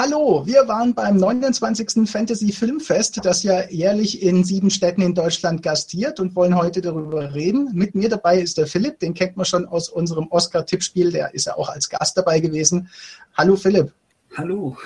Hallo, 0.00 0.46
wir 0.46 0.68
waren 0.68 0.94
beim 0.94 1.16
29. 1.16 2.08
Fantasy 2.08 2.52
Filmfest, 2.52 3.18
das 3.24 3.42
ja 3.42 3.68
jährlich 3.68 4.22
in 4.22 4.44
sieben 4.44 4.70
Städten 4.70 5.02
in 5.02 5.12
Deutschland 5.12 5.60
gastiert 5.60 6.20
und 6.20 6.36
wollen 6.36 6.54
heute 6.54 6.80
darüber 6.80 7.34
reden. 7.34 7.70
Mit 7.74 7.96
mir 7.96 8.08
dabei 8.08 8.38
ist 8.40 8.58
der 8.58 8.68
Philipp, 8.68 9.00
den 9.00 9.12
kennt 9.12 9.36
man 9.36 9.44
schon 9.44 9.66
aus 9.66 9.88
unserem 9.88 10.28
Oscar-Tippspiel, 10.30 11.10
der 11.10 11.34
ist 11.34 11.46
ja 11.46 11.56
auch 11.56 11.68
als 11.68 11.88
Gast 11.88 12.16
dabei 12.16 12.38
gewesen. 12.38 12.88
Hallo 13.36 13.56
Philipp. 13.56 13.92
Hallo. 14.36 14.76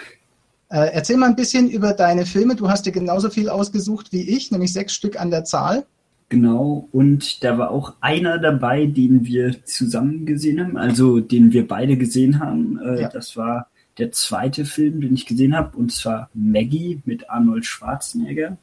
Äh, 0.70 0.92
erzähl 0.94 1.18
mal 1.18 1.26
ein 1.26 1.36
bisschen 1.36 1.68
über 1.68 1.92
deine 1.92 2.24
Filme. 2.24 2.56
Du 2.56 2.70
hast 2.70 2.86
dir 2.86 2.92
genauso 2.92 3.28
viel 3.28 3.50
ausgesucht 3.50 4.12
wie 4.12 4.22
ich, 4.22 4.50
nämlich 4.50 4.72
sechs 4.72 4.94
Stück 4.94 5.20
an 5.20 5.30
der 5.30 5.44
Zahl. 5.44 5.84
Genau, 6.30 6.88
und 6.90 7.44
da 7.44 7.58
war 7.58 7.70
auch 7.70 7.92
einer 8.00 8.38
dabei, 8.38 8.86
den 8.86 9.26
wir 9.26 9.62
zusammen 9.66 10.24
gesehen 10.24 10.58
haben, 10.58 10.78
also 10.78 11.20
den 11.20 11.52
wir 11.52 11.68
beide 11.68 11.98
gesehen 11.98 12.40
haben. 12.40 12.78
Äh, 12.78 13.02
ja. 13.02 13.08
Das 13.10 13.36
war 13.36 13.66
der 13.98 14.12
zweite 14.12 14.64
Film, 14.64 15.00
den 15.00 15.14
ich 15.14 15.26
gesehen 15.26 15.56
habe, 15.56 15.76
und 15.76 15.92
zwar 15.92 16.30
Maggie 16.34 17.02
mit 17.04 17.28
Arnold 17.30 17.64
Schwarzenegger. 17.66 18.56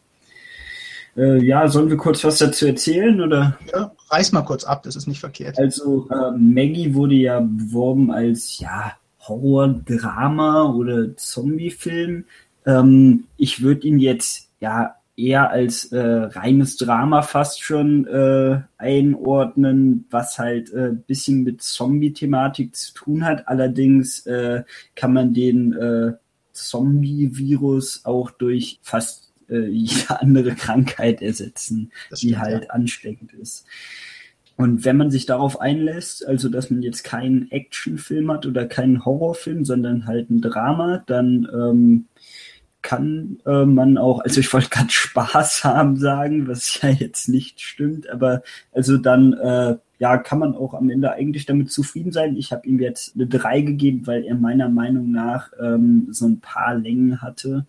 Äh, 1.18 1.44
ja, 1.44 1.68
sollen 1.68 1.90
wir 1.90 1.98
kurz 1.98 2.24
was 2.24 2.38
dazu 2.38 2.68
erzählen 2.68 3.20
oder? 3.20 3.58
Ja, 3.74 3.92
reiß 4.10 4.32
mal 4.32 4.44
kurz 4.44 4.64
ab, 4.64 4.84
das 4.84 4.96
ist 4.96 5.08
nicht 5.08 5.20
verkehrt. 5.20 5.58
Also 5.60 6.08
äh, 6.10 6.32
Maggie 6.38 6.94
wurde 6.94 7.16
ja 7.16 7.40
beworben 7.40 8.12
als 8.12 8.60
ja 8.60 8.94
Horror-Drama 9.22 10.74
oder 10.74 11.16
Zombie-Film. 11.16 12.26
Ähm, 12.66 13.26
ich 13.38 13.62
würde 13.62 13.88
ihn 13.88 14.00
jetzt 14.00 14.50
ja 14.60 14.96
eher 15.20 15.50
als 15.50 15.92
äh, 15.92 16.00
reines 16.00 16.78
Drama 16.78 17.22
fast 17.22 17.62
schon 17.62 18.08
äh, 18.08 18.62
einordnen, 18.78 20.06
was 20.10 20.40
halt 20.40 20.72
äh, 20.74 20.92
bisschen 20.92 21.44
mit 21.44 21.62
Zombie-Thematik 21.62 22.76
zu 22.76 22.94
tun 22.94 23.26
hat. 23.26 23.48
Allerdings 23.48 24.26
äh, 24.26 24.64
kann 24.96 25.14
man 25.14 25.34
den 25.34 25.74
äh, 25.74 26.14
Zombie-Virus 26.54 28.06
auch 28.06 28.32
durch 28.32 28.80
fast 28.82 29.34
äh, 29.50 29.68
jede 29.68 30.10
andere 30.22 30.56
Krankheit 30.56 31.22
ersetzen, 31.22 31.92
stimmt, 32.08 32.22
die 32.22 32.38
halt 32.38 32.64
ja. 32.66 32.70
ansteckend 32.70 33.34
ist. 33.34 33.66
Und 34.56 34.84
wenn 34.84 34.98
man 34.98 35.10
sich 35.10 35.26
darauf 35.26 35.62
einlässt, 35.62 36.28
also 36.28 36.50
dass 36.50 36.70
man 36.70 36.82
jetzt 36.82 37.04
keinen 37.04 37.50
Actionfilm 37.50 38.30
hat 38.30 38.46
oder 38.46 38.66
keinen 38.66 39.06
Horrorfilm, 39.06 39.64
sondern 39.64 40.06
halt 40.06 40.30
ein 40.30 40.42
Drama, 40.42 41.02
dann 41.08 41.48
ähm, 41.54 42.06
kann 42.82 43.40
äh, 43.46 43.66
man 43.66 43.98
auch, 43.98 44.20
also 44.20 44.40
ich 44.40 44.52
wollte 44.54 44.70
gerade 44.70 44.90
Spaß 44.92 45.64
haben 45.64 45.98
sagen, 45.98 46.48
was 46.48 46.82
ja 46.82 46.90
jetzt 46.90 47.30
nicht 47.30 47.62
stimmt, 47.62 48.10
aber 48.10 48.42
also 48.72 48.98
dann 48.98 49.34
äh, 49.34 49.78
ja, 50.00 50.18
kann 50.18 50.40
man 50.40 50.56
auch 50.56 50.74
am 50.74 50.90
Ende 50.90 51.12
eigentlich 51.12 51.46
damit 51.46 51.72
zufrieden 51.72 52.14
sein. 52.14 52.38
Ich 52.38 52.54
habe 52.54 52.66
ihm 52.66 52.80
jetzt 52.80 53.16
eine 53.16 53.28
3 53.28 53.62
gegeben, 53.62 54.08
weil 54.08 54.24
er 54.24 54.36
meiner 54.36 54.70
Meinung 54.70 55.12
nach 55.12 55.52
ähm, 55.60 56.08
so 56.10 56.26
ein 56.26 56.40
paar 56.40 56.76
Längen 56.76 57.22
hatte. 57.22 57.66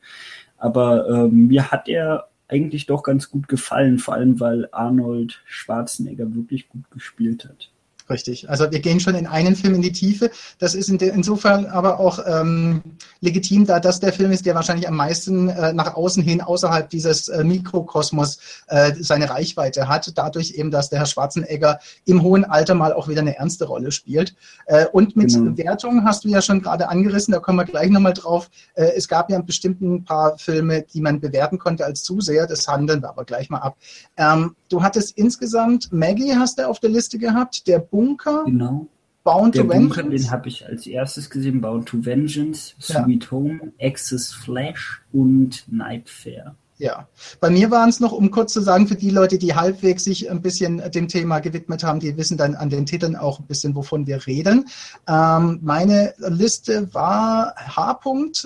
Aber 0.56 1.08
ähm, 1.08 1.48
mir 1.48 1.72
hat 1.72 1.88
er 1.88 2.28
eigentlich 2.46 2.86
doch 2.86 3.02
ganz 3.02 3.30
gut 3.30 3.48
gefallen, 3.48 3.98
vor 3.98 4.14
allem 4.14 4.38
weil 4.38 4.68
Arnold 4.70 5.42
Schwarzenegger 5.44 6.34
wirklich 6.34 6.68
gut 6.68 6.88
gespielt 6.90 7.44
hat. 7.44 7.70
Richtig. 8.10 8.50
Also 8.50 8.70
wir 8.70 8.80
gehen 8.80 8.98
schon 8.98 9.14
in 9.14 9.28
einen 9.28 9.54
Film 9.54 9.76
in 9.76 9.82
die 9.82 9.92
Tiefe. 9.92 10.30
Das 10.58 10.74
ist 10.74 10.88
in 10.88 10.98
insofern 10.98 11.66
aber 11.66 12.00
auch 12.00 12.18
ähm, 12.26 12.82
legitim, 13.20 13.66
da 13.66 13.78
das 13.78 14.00
der 14.00 14.12
Film 14.12 14.32
ist, 14.32 14.46
der 14.46 14.56
wahrscheinlich 14.56 14.88
am 14.88 14.96
meisten 14.96 15.48
äh, 15.48 15.72
nach 15.72 15.94
außen 15.94 16.22
hin 16.22 16.40
außerhalb 16.40 16.90
dieses 16.90 17.28
äh, 17.28 17.44
Mikrokosmos 17.44 18.38
äh, 18.66 18.92
seine 18.98 19.30
Reichweite 19.30 19.88
hat. 19.88 20.12
Dadurch 20.18 20.54
eben, 20.56 20.72
dass 20.72 20.90
der 20.90 20.98
Herr 20.98 21.06
Schwarzenegger 21.06 21.78
im 22.04 22.22
hohen 22.22 22.44
Alter 22.44 22.74
mal 22.74 22.92
auch 22.92 23.06
wieder 23.06 23.20
eine 23.20 23.36
ernste 23.36 23.66
Rolle 23.66 23.92
spielt. 23.92 24.34
Äh, 24.66 24.86
und 24.86 25.16
mit 25.16 25.32
genau. 25.32 25.56
Wertung 25.56 26.04
hast 26.04 26.24
du 26.24 26.28
ja 26.28 26.42
schon 26.42 26.60
gerade 26.60 26.88
angerissen, 26.88 27.32
da 27.32 27.38
kommen 27.38 27.58
wir 27.58 27.64
gleich 27.64 27.90
nochmal 27.90 28.14
drauf. 28.14 28.50
Äh, 28.74 28.90
es 28.96 29.06
gab 29.06 29.30
ja 29.30 29.40
bestimmten 29.40 29.94
ein 29.94 30.04
paar 30.04 30.36
Filme, 30.36 30.82
die 30.82 31.00
man 31.00 31.20
bewerten 31.20 31.58
konnte 31.58 31.84
als 31.84 32.02
Zuseher. 32.02 32.48
Das 32.48 32.66
handeln 32.66 33.02
wir 33.02 33.08
aber 33.08 33.24
gleich 33.24 33.50
mal 33.50 33.58
ab. 33.58 33.76
Ähm, 34.16 34.56
du 34.68 34.82
hattest 34.82 35.16
insgesamt 35.16 35.92
Maggie 35.92 36.34
hast 36.34 36.58
du 36.58 36.66
auf 36.68 36.80
der 36.80 36.90
Liste 36.90 37.18
gehabt, 37.18 37.68
der 37.68 37.78
Bunker. 38.00 38.44
Genau. 38.44 38.86
Bound 39.22 39.54
der 39.54 39.62
to 39.62 39.68
Bunker, 39.68 39.96
Vengeance. 39.98 40.24
den 40.24 40.30
habe 40.30 40.48
ich 40.48 40.66
als 40.66 40.86
erstes 40.86 41.28
gesehen. 41.28 41.60
Bound 41.60 41.86
to 41.86 42.04
Vengeance, 42.04 42.74
Sweet 42.80 43.24
ja. 43.24 43.30
Home, 43.30 43.72
Access 43.80 44.32
Flash 44.32 45.02
und 45.12 45.64
Night 45.70 46.08
Fair. 46.08 46.54
Ja, 46.78 47.06
bei 47.40 47.50
mir 47.50 47.70
waren 47.70 47.90
es 47.90 48.00
noch, 48.00 48.12
um 48.12 48.30
kurz 48.30 48.54
zu 48.54 48.62
sagen, 48.62 48.88
für 48.88 48.94
die 48.94 49.10
Leute, 49.10 49.36
die 49.36 49.54
halbwegs 49.54 50.04
sich 50.04 50.30
ein 50.30 50.40
bisschen 50.40 50.82
dem 50.92 51.08
Thema 51.08 51.40
gewidmet 51.40 51.84
haben, 51.84 52.00
die 52.00 52.16
wissen 52.16 52.38
dann 52.38 52.54
an 52.54 52.70
den 52.70 52.86
Titeln 52.86 53.16
auch 53.16 53.38
ein 53.38 53.44
bisschen, 53.44 53.74
wovon 53.74 54.06
wir 54.06 54.26
reden. 54.26 54.64
Ähm, 55.06 55.58
meine 55.62 56.14
Liste 56.16 56.88
war 56.94 57.54
H. 57.56 58.00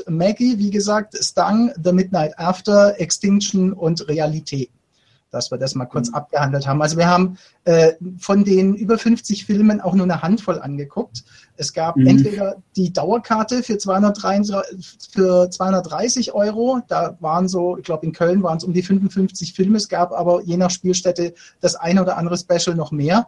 Maggie, 0.09 0.59
wie 0.59 0.71
gesagt, 0.71 1.17
Stung, 1.25 1.71
The 1.81 1.93
Midnight 1.93 2.37
After, 2.37 2.99
Extinction 2.99 3.73
und 3.73 4.09
Realität 4.09 4.71
dass 5.35 5.51
wir 5.51 5.59
das 5.59 5.75
mal 5.75 5.87
kurz 5.87 6.09
mhm. 6.09 6.15
abgehandelt 6.15 6.67
haben. 6.67 6.81
Also 6.81 6.97
wir 6.97 7.09
haben 7.09 7.37
äh, 7.65 7.93
von 8.19 8.45
den 8.45 8.75
über 8.75 8.97
50 8.97 9.45
Filmen 9.45 9.81
auch 9.81 9.95
nur 9.95 10.05
eine 10.05 10.23
Handvoll 10.23 10.61
angeguckt. 10.61 11.25
Es 11.57 11.73
gab 11.73 11.97
mhm. 11.97 12.07
entweder 12.07 12.57
die 12.77 12.93
Dauerkarte 12.93 13.63
für 13.63 13.79
230, 13.79 14.55
für 15.13 15.51
230 15.51 16.35
Euro, 16.35 16.81
da 16.89 17.17
waren 17.21 17.49
so, 17.49 17.77
ich 17.77 17.85
glaube 17.85 18.07
in 18.07 18.13
Köln 18.13 18.43
waren 18.43 18.59
es 18.59 18.65
um 18.65 18.73
die 18.73 18.83
55 18.83 19.53
Filme, 19.53 19.77
es 19.77 19.89
gab 19.89 20.13
aber 20.13 20.43
je 20.43 20.57
nach 20.57 20.71
Spielstätte 20.71 21.35
das 21.61 21.75
eine 21.77 22.03
oder 22.03 22.17
andere 22.17 22.39
Special 22.39 22.77
noch 22.77 22.93
mehr 22.93 23.27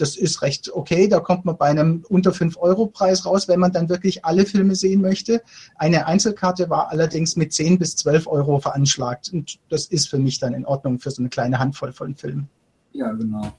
das 0.00 0.16
ist 0.16 0.42
recht 0.42 0.70
okay. 0.72 1.08
Da 1.08 1.20
kommt 1.20 1.44
man 1.44 1.56
bei 1.56 1.66
einem 1.66 2.04
unter 2.08 2.30
5-Euro-Preis 2.30 3.26
raus, 3.26 3.48
wenn 3.48 3.60
man 3.60 3.72
dann 3.72 3.88
wirklich 3.88 4.24
alle 4.24 4.46
Filme 4.46 4.74
sehen 4.74 5.00
möchte. 5.00 5.42
Eine 5.76 6.06
Einzelkarte 6.06 6.70
war 6.70 6.90
allerdings 6.90 7.36
mit 7.36 7.52
10 7.52 7.78
bis 7.78 7.96
12 7.96 8.26
Euro 8.26 8.60
veranschlagt. 8.60 9.30
Und 9.32 9.58
das 9.68 9.86
ist 9.86 10.08
für 10.08 10.18
mich 10.18 10.38
dann 10.38 10.54
in 10.54 10.64
Ordnung 10.64 10.98
für 10.98 11.10
so 11.10 11.22
eine 11.22 11.28
kleine 11.28 11.58
Handvoll 11.58 11.92
von 11.92 12.14
Filmen. 12.14 12.48
Ja, 12.92 13.12
genau. 13.12 13.52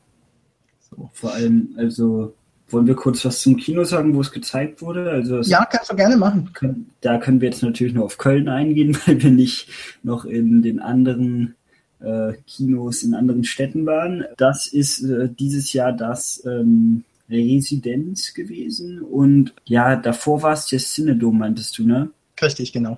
So, 0.90 1.09
vor 1.13 1.34
allem, 1.34 1.75
also 1.78 2.34
wollen 2.69 2.88
wir 2.88 2.96
kurz 2.96 3.23
was 3.25 3.41
zum 3.41 3.58
Kino 3.58 3.84
sagen, 3.84 4.16
wo 4.16 4.22
es 4.22 4.31
gezeigt 4.31 4.81
wurde? 4.81 5.09
Also 5.09 5.41
ja, 5.41 5.66
kannst 5.66 5.91
du 5.91 5.96
gerne 5.96 6.18
machen. 6.18 6.52
Können, 6.53 6.91
da 7.02 7.18
können 7.18 7.41
wir 7.41 7.50
jetzt 7.50 7.63
natürlich 7.63 7.94
nur 7.94 8.06
auf 8.06 8.18
Köln 8.18 8.50
eingehen, 8.50 8.97
weil 9.06 9.22
wir 9.22 9.31
nicht 9.31 9.69
noch 10.03 10.25
in 10.25 10.62
den 10.62 10.79
anderen 10.79 11.56
äh, 12.03 12.34
Kinos 12.47 13.03
in 13.03 13.13
anderen 13.13 13.44
Städten 13.44 13.85
waren. 13.85 14.25
Das 14.38 14.66
ist 14.67 15.03
äh, 15.03 15.29
dieses 15.29 15.73
Jahr 15.73 15.94
das 15.94 16.44
ähm, 16.45 17.03
Residenz 17.29 18.34
gewesen 18.34 19.01
und 19.01 19.53
ja, 19.66 19.95
davor 19.95 20.41
war 20.41 20.53
es 20.53 20.66
der 20.67 20.79
Cinedom, 20.79 21.38
meintest 21.38 21.78
du, 21.78 21.85
ne? 21.85 22.09
Richtig, 22.41 22.73
genau. 22.73 22.97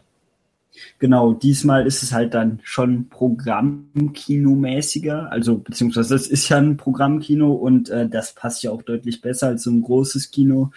Genau, 0.97 1.33
diesmal 1.33 1.85
ist 1.85 2.01
es 2.01 2.13
halt 2.13 2.33
dann 2.33 2.59
schon 2.63 3.09
Programmkinomäßiger, 3.09 5.31
also 5.31 5.57
beziehungsweise 5.57 6.15
es 6.15 6.25
ist 6.27 6.49
ja 6.49 6.57
ein 6.57 6.77
Programmkino 6.77 7.51
und 7.51 7.89
äh, 7.89 8.09
das 8.09 8.33
passt 8.33 8.63
ja 8.63 8.71
auch 8.71 8.81
deutlich 8.81 9.21
besser 9.21 9.45
als 9.47 9.61
so 9.63 9.69
ein 9.69 9.83
großes 9.83 10.31
Kino. 10.31 10.71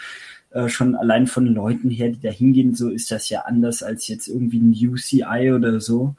Äh, 0.51 0.69
schon 0.69 0.97
allein 0.97 1.27
von 1.27 1.47
Leuten 1.47 1.91
her, 1.91 2.11
die 2.11 2.21
da 2.21 2.31
hingehen, 2.31 2.75
so 2.75 2.91
ist 2.91 3.11
das 3.11 3.29
ja 3.31 3.41
anders 3.43 3.83
als 3.83 4.09
jetzt 4.09 4.29
irgendwie 4.29 4.59
ein 4.59 4.73
UCI 4.73 5.53
oder 5.53 5.81
so. 5.81 6.15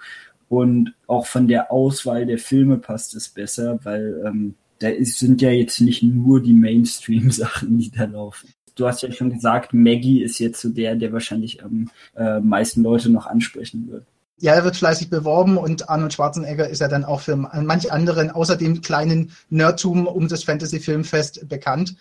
Und 0.50 0.94
auch 1.08 1.26
von 1.26 1.48
der 1.48 1.72
Auswahl 1.72 2.26
der 2.26 2.38
Filme 2.38 2.78
passt 2.78 3.16
es 3.16 3.30
besser, 3.30 3.80
weil 3.84 4.24
ähm, 4.26 4.56
da 4.80 4.90
ist, 4.90 5.20
sind 5.20 5.42
ja 5.42 5.50
jetzt 5.50 5.82
nicht 5.82 6.04
nur 6.04 6.42
die 6.42 6.54
Mainstream-Sachen, 6.54 7.80
die 7.80 7.92
da 7.92 8.06
laufen. 8.06 8.50
Du 8.76 8.88
hast 8.88 9.02
ja 9.02 9.12
schon 9.12 9.32
gesagt, 9.32 9.74
Maggie 9.74 10.22
ist 10.22 10.40
jetzt 10.40 10.62
so 10.62 10.70
der, 10.70 10.96
der 10.96 11.12
wahrscheinlich 11.12 11.64
am 11.64 11.90
äh, 12.16 12.40
meisten 12.40 12.84
Leute 12.84 13.10
noch 13.10 13.26
ansprechen 13.26 13.88
wird. 13.90 14.06
Ja, 14.40 14.54
er 14.54 14.64
wird 14.64 14.78
fleißig 14.78 15.10
beworben 15.10 15.58
und 15.58 15.90
Arnold 15.90 16.14
Schwarzenegger 16.14 16.70
ist 16.70 16.80
ja 16.80 16.88
dann 16.88 17.04
auch 17.04 17.22
für 17.22 17.36
manch 17.36 17.92
anderen, 17.92 18.30
außer 18.30 18.56
dem 18.56 18.82
kleinen 18.82 19.32
Nerdtum 19.50 20.06
um 20.06 20.28
das 20.28 20.44
Fantasy-Filmfest 20.44 21.50
bekannt. 21.50 21.96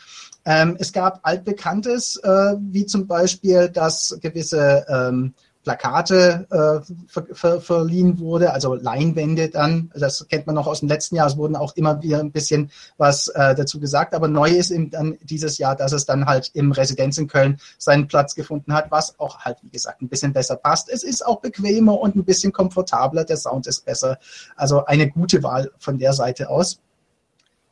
Ähm, 0.45 0.77
es 0.79 0.93
gab 0.93 1.21
altbekanntes, 1.23 2.17
äh, 2.23 2.57
wie 2.61 2.85
zum 2.85 3.07
Beispiel, 3.07 3.71
dass 3.71 4.19
gewisse 4.21 4.85
ähm, 4.87 5.33
Plakate 5.67 6.47
äh, 6.49 6.93
ver, 7.09 7.27
ver, 7.33 7.61
verliehen 7.61 8.21
wurde, 8.21 8.53
also 8.53 8.75
Leinwände 8.77 9.49
dann. 9.49 9.91
Das 9.97 10.25
kennt 10.29 10.47
man 10.47 10.55
noch 10.55 10.69
aus 10.69 10.79
dem 10.79 10.89
letzten 10.89 11.17
Jahr. 11.17 11.27
Es 11.27 11.37
wurden 11.37 11.57
auch 11.57 11.75
immer 11.75 12.01
wieder 12.03 12.21
ein 12.21 12.31
bisschen 12.31 12.71
was 12.99 13.27
äh, 13.27 13.53
dazu 13.57 13.81
gesagt. 13.81 14.15
Aber 14.15 14.29
neu 14.29 14.49
ist 14.49 14.71
eben 14.71 14.93
dann 14.93 15.19
dieses 15.25 15.59
Jahr, 15.59 15.75
dass 15.75 15.91
es 15.91 16.07
dann 16.07 16.27
halt 16.27 16.53
im 16.55 16.71
Residenz 16.71 17.19
in 17.19 17.27
Köln 17.27 17.59
seinen 17.79 18.07
Platz 18.07 18.37
gefunden 18.37 18.73
hat, 18.73 18.93
was 18.93 19.19
auch 19.19 19.41
halt, 19.41 19.59
wie 19.63 19.71
gesagt, 19.71 20.03
ein 20.03 20.09
bisschen 20.09 20.33
besser 20.33 20.55
passt. 20.55 20.89
Es 20.89 21.03
ist 21.03 21.27
auch 21.27 21.41
bequemer 21.41 21.99
und 21.99 22.15
ein 22.15 22.25
bisschen 22.25 22.53
komfortabler. 22.53 23.25
Der 23.25 23.37
Sound 23.37 23.67
ist 23.67 23.85
besser. 23.85 24.21
Also 24.55 24.85
eine 24.85 25.11
gute 25.11 25.43
Wahl 25.43 25.73
von 25.81 25.99
der 25.99 26.13
Seite 26.13 26.49
aus. 26.49 26.79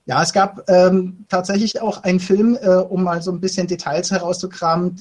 Ja, 0.06 0.20
es 0.20 0.32
gab 0.32 0.68
ähm, 0.68 1.26
tatsächlich 1.28 1.80
auch 1.80 2.02
einen 2.02 2.18
Film, 2.18 2.58
äh, 2.60 2.70
um 2.70 3.04
mal 3.04 3.22
so 3.22 3.30
ein 3.30 3.40
bisschen 3.40 3.68
Details 3.68 4.10
herauszukramen, 4.10 4.96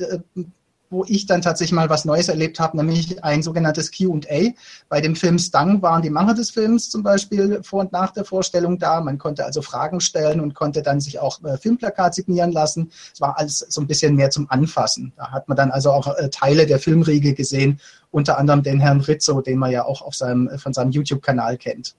wo 0.90 1.04
ich 1.08 1.26
dann 1.26 1.42
tatsächlich 1.42 1.74
mal 1.74 1.90
was 1.90 2.06
Neues 2.06 2.30
erlebt 2.30 2.60
habe, 2.60 2.78
nämlich 2.78 3.24
ein 3.24 3.42
sogenanntes 3.42 3.92
QA. 3.92 4.52
Bei 4.90 5.02
dem 5.02 5.16
Film 5.16 5.40
Stang 5.40 5.82
waren 5.82 6.02
die 6.02 6.10
Macher 6.10 6.36
des 6.36 6.52
Films 6.52 6.90
zum 6.90 7.04
Beispiel 7.04 7.62
vor 7.64 7.82
und 7.82 7.92
nach 7.92 8.12
der 8.12 8.26
Vorstellung 8.26 8.78
da. 8.78 9.02
Man 9.02 9.18
konnte 9.18 9.46
also 9.46 9.62
Fragen 9.62 10.00
stellen 10.02 10.40
und 10.40 10.54
konnte 10.54 10.82
dann 10.82 11.02
sich 11.02 11.20
auch 11.20 11.44
äh, 11.44 11.58
Filmplakat 11.58 12.14
signieren 12.16 12.52
lassen. 12.52 12.92
Es 13.14 13.20
war 13.20 13.38
alles 13.38 13.60
so 13.60 13.82
ein 13.82 13.88
bisschen 13.88 14.16
mehr 14.16 14.30
zum 14.30 14.50
Anfassen. 14.50 15.14
Da 15.18 15.32
hat 15.32 15.48
man 15.48 15.58
dann 15.58 15.72
also 15.72 15.92
auch 15.92 16.16
äh, 16.16 16.30
Teile 16.30 16.66
der 16.66 16.80
Filmriege 16.80 17.34
gesehen, 17.34 17.80
unter 18.12 18.38
anderem 18.38 18.62
den 18.62 18.80
Herrn 18.80 19.02
Rizzo, 19.02 19.42
den 19.42 19.58
man 19.58 19.72
ja 19.72 19.86
auch 19.86 20.02
auf 20.02 20.16
seinem, 20.16 20.50
von 20.60 20.74
seinem 20.74 20.92
YouTube-Kanal 20.92 21.58
kennt. 21.58 21.96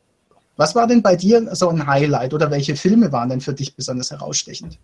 Was 0.56 0.76
war 0.76 0.86
denn 0.86 1.02
bei 1.02 1.16
dir 1.16 1.54
so 1.56 1.68
ein 1.68 1.86
Highlight 1.86 2.32
oder 2.32 2.50
welche 2.50 2.76
Filme 2.76 3.10
waren 3.10 3.28
denn 3.28 3.40
für 3.40 3.54
dich 3.54 3.74
besonders 3.74 4.12
herausstechend? 4.12 4.78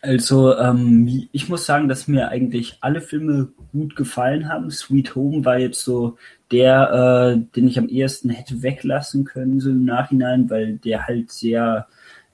Also, 0.00 0.56
ähm, 0.56 1.28
ich 1.32 1.48
muss 1.48 1.66
sagen, 1.66 1.88
dass 1.88 2.06
mir 2.06 2.28
eigentlich 2.28 2.78
alle 2.80 3.00
Filme 3.00 3.48
gut 3.72 3.96
gefallen 3.96 4.48
haben. 4.48 4.70
Sweet 4.70 5.16
Home 5.16 5.44
war 5.44 5.58
jetzt 5.58 5.82
so 5.82 6.16
der, 6.52 7.34
äh, 7.36 7.54
den 7.56 7.66
ich 7.66 7.78
am 7.78 7.88
ehesten 7.88 8.30
hätte 8.30 8.62
weglassen 8.62 9.24
können, 9.24 9.60
so 9.60 9.70
im 9.70 9.84
Nachhinein, 9.84 10.48
weil 10.50 10.78
der 10.78 11.06
halt 11.06 11.32
sehr 11.32 11.88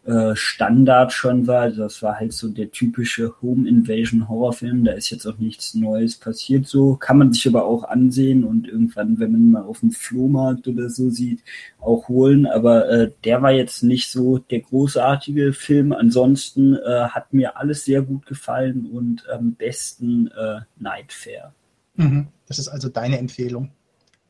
äh, 0.06 0.36
Standard 0.36 1.12
schon 1.14 1.46
war. 1.46 1.70
Das 1.70 2.02
war 2.02 2.18
halt 2.18 2.34
so 2.34 2.48
der 2.48 2.70
typische 2.70 3.34
Home 3.40 3.66
Invasion 3.66 4.28
Horrorfilm. 4.28 4.84
Da 4.84 4.92
ist 4.92 5.10
jetzt 5.10 5.26
auch 5.26 5.38
nichts 5.38 5.74
Neues 5.74 6.16
passiert. 6.16 6.66
So 6.66 6.96
kann 6.96 7.16
man 7.16 7.32
sich 7.32 7.48
aber 7.48 7.64
auch 7.64 7.84
ansehen 7.84 8.44
und 8.44 8.68
irgendwann, 8.68 9.18
wenn 9.18 9.32
man 9.32 9.50
mal 9.50 9.62
auf 9.62 9.80
dem 9.80 9.92
Flohmarkt 9.92 10.68
oder 10.68 10.90
so 10.90 11.08
sieht, 11.08 11.42
auch 11.80 12.08
holen. 12.08 12.46
Aber 12.46 12.88
äh, 12.90 13.12
der 13.24 13.40
war 13.40 13.52
jetzt 13.52 13.82
nicht 13.82 14.10
so 14.10 14.38
der 14.38 14.60
großartige 14.60 15.54
Film. 15.54 15.92
Ansonsten 15.92 16.74
äh, 16.74 17.08
hat 17.08 17.32
mir 17.32 17.56
alles 17.56 17.84
sehr 17.84 18.02
gut 18.02 18.26
gefallen 18.26 18.86
und 18.86 19.28
am 19.30 19.54
besten 19.54 20.28
äh, 20.28 20.60
Night 20.78 21.12
Fair. 21.12 21.54
Mhm. 21.96 22.28
Das 22.46 22.58
ist 22.58 22.68
also 22.68 22.90
deine 22.90 23.18
Empfehlung. 23.18 23.70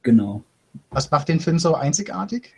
Genau. 0.02 0.44
Was 0.90 1.10
macht 1.10 1.28
den 1.28 1.40
Film 1.40 1.58
so 1.58 1.74
einzigartig? 1.74 2.52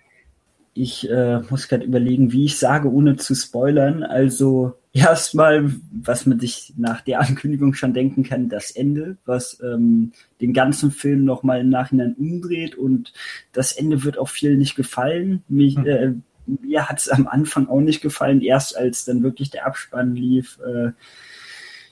Ich 0.77 1.11
äh, 1.11 1.41
muss 1.51 1.69
gerade 1.69 1.85
überlegen, 1.85 2.33
wie 2.33 2.45
ich 2.45 2.59
sage, 2.59 2.91
ohne 2.91 3.17
zu 3.17 3.35
spoilern. 3.35 4.03
Also 4.03 4.75
erstmal, 4.93 5.73
was 5.91 6.27
man 6.27 6.39
sich 6.39 6.75
nach 6.77 7.01
der 7.01 7.21
Ankündigung 7.21 7.75
schon 7.75 7.95
denken 7.95 8.23
kann, 8.23 8.49
das 8.49 8.71
Ende, 8.71 9.17
was 9.25 9.61
ähm, 9.63 10.13
den 10.41 10.53
ganzen 10.53 10.91
Film 10.91 11.25
nochmal 11.25 11.61
im 11.61 11.71
Nachhinein 11.71 12.15
umdreht 12.19 12.77
und 12.77 13.13
das 13.53 13.73
Ende 13.73 14.05
wird 14.05 14.19
auch 14.19 14.29
viel 14.29 14.57
nicht 14.57 14.77
gefallen. 14.77 15.43
Mich, 15.49 15.77
hm. 15.77 15.87
äh, 15.87 16.13
mir 16.47 16.89
hat 16.89 16.99
es 16.99 17.09
am 17.09 17.27
Anfang 17.27 17.69
auch 17.69 17.81
nicht 17.81 18.03
gefallen, 18.03 18.41
erst 18.41 18.77
als 18.77 19.05
dann 19.05 19.23
wirklich 19.23 19.51
der 19.51 19.67
Abspann 19.67 20.15
lief. 20.15 20.59
Äh, 20.65 20.93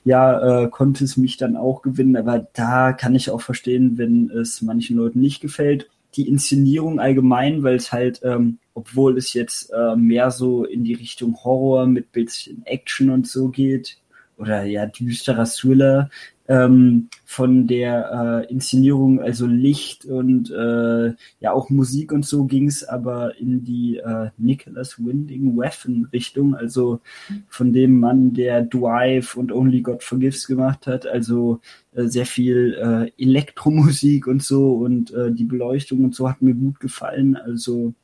ja, 0.06 0.64
äh, 0.64 0.68
konnte 0.68 1.04
es 1.04 1.16
mich 1.16 1.38
dann 1.38 1.56
auch 1.56 1.80
gewinnen, 1.80 2.16
aber 2.16 2.46
da 2.52 2.92
kann 2.92 3.14
ich 3.14 3.30
auch 3.30 3.40
verstehen, 3.40 3.96
wenn 3.96 4.30
es 4.30 4.60
manchen 4.60 4.98
Leuten 4.98 5.20
nicht 5.20 5.40
gefällt 5.40 5.88
die 6.16 6.28
Inszenierung 6.28 7.00
allgemein, 7.00 7.62
weil 7.62 7.76
es 7.76 7.92
halt, 7.92 8.20
ähm, 8.24 8.58
obwohl 8.74 9.18
es 9.18 9.32
jetzt 9.32 9.70
äh, 9.72 9.96
mehr 9.96 10.30
so 10.30 10.64
in 10.64 10.84
die 10.84 10.94
Richtung 10.94 11.36
Horror 11.44 11.86
mit 11.86 12.12
bisschen 12.12 12.64
Action 12.66 13.10
und 13.10 13.26
so 13.26 13.48
geht, 13.48 13.98
oder 14.36 14.64
ja, 14.64 14.86
düsterer 14.86 15.44
Thriller, 15.44 16.10
ähm, 16.46 17.08
von 17.24 17.66
der 17.66 18.44
äh, 18.48 18.52
Inszenierung, 18.52 19.20
also 19.20 19.46
Licht 19.46 20.04
und 20.04 20.50
äh, 20.50 21.14
ja 21.40 21.52
auch 21.52 21.70
Musik 21.70 22.12
und 22.12 22.26
so 22.26 22.44
ging 22.44 22.66
es 22.68 22.84
aber 22.84 23.38
in 23.38 23.64
die 23.64 23.96
äh, 23.96 24.30
Nicholas 24.36 24.98
Winding 24.98 25.58
Refn 25.58 26.06
Richtung, 26.12 26.54
also 26.54 27.00
von 27.48 27.72
dem 27.72 27.98
Mann, 27.98 28.34
der 28.34 28.62
Drive 28.62 29.36
und 29.36 29.52
Only 29.52 29.80
God 29.80 30.02
Forgives 30.02 30.46
gemacht 30.46 30.86
hat, 30.86 31.06
also 31.06 31.60
äh, 31.92 32.04
sehr 32.04 32.26
viel 32.26 32.74
äh, 33.18 33.22
Elektromusik 33.22 34.26
und 34.26 34.42
so 34.42 34.74
und 34.74 35.12
äh, 35.12 35.32
die 35.32 35.44
Beleuchtung 35.44 36.04
und 36.04 36.14
so 36.14 36.28
hat 36.28 36.42
mir 36.42 36.54
gut 36.54 36.78
gefallen, 36.78 37.36
also 37.36 37.94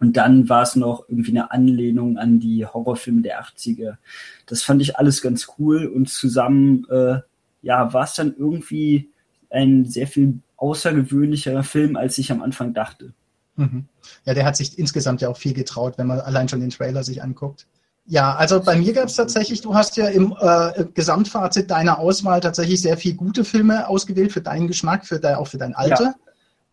und 0.00 0.16
dann 0.16 0.48
war 0.48 0.62
es 0.62 0.76
noch 0.76 1.08
irgendwie 1.08 1.30
eine 1.30 1.50
Anlehnung 1.50 2.18
an 2.18 2.38
die 2.38 2.66
Horrorfilme 2.66 3.22
der 3.22 3.42
80er. 3.42 3.96
Das 4.44 4.62
fand 4.62 4.82
ich 4.82 4.98
alles 4.98 5.22
ganz 5.22 5.46
cool 5.58 5.86
und 5.86 6.10
zusammen 6.10 6.84
äh, 6.90 7.20
ja, 7.64 7.92
war 7.92 8.04
es 8.04 8.14
dann 8.14 8.34
irgendwie 8.36 9.10
ein 9.50 9.84
sehr 9.84 10.06
viel 10.06 10.40
außergewöhnlicherer 10.56 11.62
Film, 11.62 11.96
als 11.96 12.18
ich 12.18 12.30
am 12.30 12.42
Anfang 12.42 12.74
dachte. 12.74 13.12
Mhm. 13.56 13.86
Ja, 14.24 14.34
der 14.34 14.44
hat 14.44 14.56
sich 14.56 14.78
insgesamt 14.78 15.20
ja 15.20 15.28
auch 15.28 15.36
viel 15.36 15.54
getraut, 15.54 15.98
wenn 15.98 16.06
man 16.06 16.20
allein 16.20 16.48
schon 16.48 16.60
den 16.60 16.70
Trailer 16.70 17.02
sich 17.02 17.22
anguckt. 17.22 17.66
Ja, 18.06 18.34
also 18.34 18.60
bei 18.62 18.76
mir 18.76 18.92
gab 18.92 19.06
es 19.06 19.14
tatsächlich, 19.14 19.62
du 19.62 19.74
hast 19.74 19.96
ja 19.96 20.08
im 20.08 20.36
äh, 20.38 20.84
Gesamtfazit 20.92 21.70
deiner 21.70 21.98
Auswahl 21.98 22.40
tatsächlich 22.40 22.82
sehr 22.82 22.98
viel 22.98 23.14
gute 23.14 23.44
Filme 23.44 23.88
ausgewählt 23.88 24.32
für 24.32 24.42
deinen 24.42 24.68
Geschmack, 24.68 25.06
für 25.06 25.18
dein, 25.18 25.36
auch 25.36 25.48
für 25.48 25.58
dein 25.58 25.74
Alter. 25.74 26.14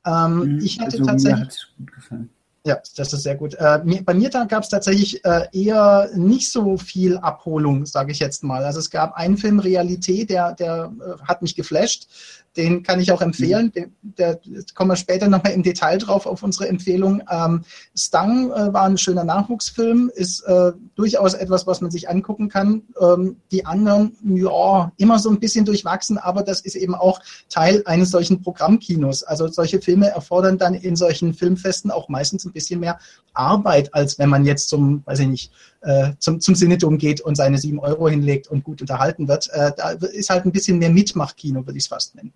Ja. 0.05 0.25
Ähm, 0.25 0.55
mhm. 0.55 0.59
ich 0.59 0.79
hatte 0.79 0.97
also 0.97 1.05
tatsächlich. 1.05 1.39
Mir 1.39 1.45
hat's 1.45 1.67
gut 1.77 1.93
gefallen. 1.93 2.29
Ja, 2.63 2.77
das 2.95 3.11
ist 3.11 3.23
sehr 3.23 3.35
gut. 3.35 3.55
Äh, 3.55 3.79
bei 4.05 4.13
mir 4.13 4.29
gab 4.29 4.61
es 4.61 4.69
tatsächlich 4.69 5.25
äh, 5.25 5.47
eher 5.51 6.11
nicht 6.13 6.51
so 6.51 6.77
viel 6.77 7.17
Abholung, 7.17 7.87
sage 7.87 8.11
ich 8.11 8.19
jetzt 8.19 8.43
mal. 8.43 8.63
Also 8.63 8.79
es 8.79 8.91
gab 8.91 9.15
einen 9.15 9.37
Film 9.37 9.57
Realität, 9.57 10.29
der, 10.29 10.53
der 10.53 10.93
äh, 10.99 11.27
hat 11.27 11.41
mich 11.41 11.55
geflasht. 11.55 12.07
Den 12.57 12.83
kann 12.83 12.99
ich 12.99 13.11
auch 13.11 13.21
empfehlen. 13.21 13.71
Mhm. 13.73 13.91
Der 14.17 14.39
kommen 14.75 14.91
wir 14.91 14.97
später 14.97 15.29
nochmal 15.29 15.53
im 15.53 15.63
Detail 15.63 15.97
drauf 15.97 16.25
auf 16.25 16.43
unsere 16.43 16.67
Empfehlung. 16.67 17.23
Ähm, 17.29 17.63
Stang 17.95 18.51
äh, 18.51 18.73
war 18.73 18.83
ein 18.83 18.97
schöner 18.97 19.23
Nachwuchsfilm, 19.23 20.11
ist 20.13 20.41
äh, 20.41 20.73
durchaus 20.95 21.33
etwas, 21.33 21.65
was 21.65 21.79
man 21.79 21.91
sich 21.91 22.09
angucken 22.09 22.49
kann. 22.49 22.83
Ähm, 22.99 23.37
die 23.51 23.65
anderen, 23.65 24.17
ja, 24.23 24.91
immer 24.97 25.19
so 25.19 25.29
ein 25.29 25.39
bisschen 25.39 25.63
durchwachsen, 25.63 26.17
aber 26.17 26.43
das 26.43 26.59
ist 26.61 26.75
eben 26.75 26.95
auch 26.95 27.21
Teil 27.47 27.83
eines 27.85 28.11
solchen 28.11 28.41
Programmkinos. 28.41 29.23
Also 29.23 29.47
solche 29.47 29.81
Filme 29.81 30.09
erfordern 30.09 30.57
dann 30.57 30.73
in 30.73 30.97
solchen 30.97 31.33
Filmfesten 31.33 31.89
auch 31.89 32.09
meistens 32.09 32.43
ein 32.43 32.51
bisschen 32.51 32.81
mehr 32.81 32.99
Arbeit, 33.33 33.93
als 33.93 34.19
wenn 34.19 34.29
man 34.29 34.45
jetzt 34.45 34.67
zum, 34.67 35.03
weiß 35.05 35.19
ich 35.19 35.27
nicht, 35.27 35.51
äh, 35.81 36.11
zum, 36.19 36.39
zum 36.39 36.55
Sinnetum 36.55 36.97
geht 36.97 37.21
und 37.21 37.35
seine 37.35 37.57
sieben 37.57 37.79
Euro 37.79 38.07
hinlegt 38.09 38.47
und 38.47 38.63
gut 38.63 38.81
unterhalten 38.81 39.27
wird. 39.27 39.49
Äh, 39.51 39.71
da 39.75 39.91
ist 39.91 40.29
halt 40.29 40.45
ein 40.45 40.51
bisschen 40.51 40.79
mehr 40.79 40.91
Mitmachkino, 40.91 41.65
würde 41.65 41.77
ich 41.77 41.85
es 41.85 41.89
fast 41.89 42.15
nennen. 42.15 42.33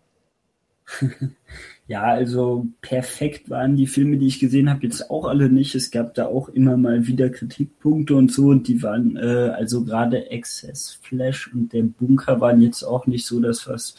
Ja, 1.88 2.02
also 2.02 2.66
perfekt 2.82 3.52
waren 3.52 3.76
die 3.76 3.86
Filme, 3.86 4.18
die 4.18 4.26
ich 4.26 4.40
gesehen 4.40 4.72
habe, 4.72 4.82
jetzt 4.82 5.12
auch 5.12 5.26
alle 5.26 5.50
nicht. 5.50 5.76
Es 5.76 5.92
gab 5.92 6.16
da 6.16 6.26
auch 6.26 6.50
immer 6.50 6.78
mal 6.78 7.06
wieder 7.06 7.30
Kritikpunkte 7.30 8.16
und 8.16 8.32
so 8.32 8.48
und 8.48 8.68
die 8.68 8.82
waren, 8.82 9.18
äh, 9.18 9.52
also 9.56 9.84
gerade 9.84 10.32
Excess 10.32 10.98
Flash 11.04 11.54
und 11.54 11.74
der 11.74 11.84
Bunker 11.84 12.42
waren 12.42 12.60
jetzt 12.62 12.82
auch 12.82 13.06
nicht 13.06 13.28
so 13.28 13.40
das, 13.40 13.68
was 13.68 13.96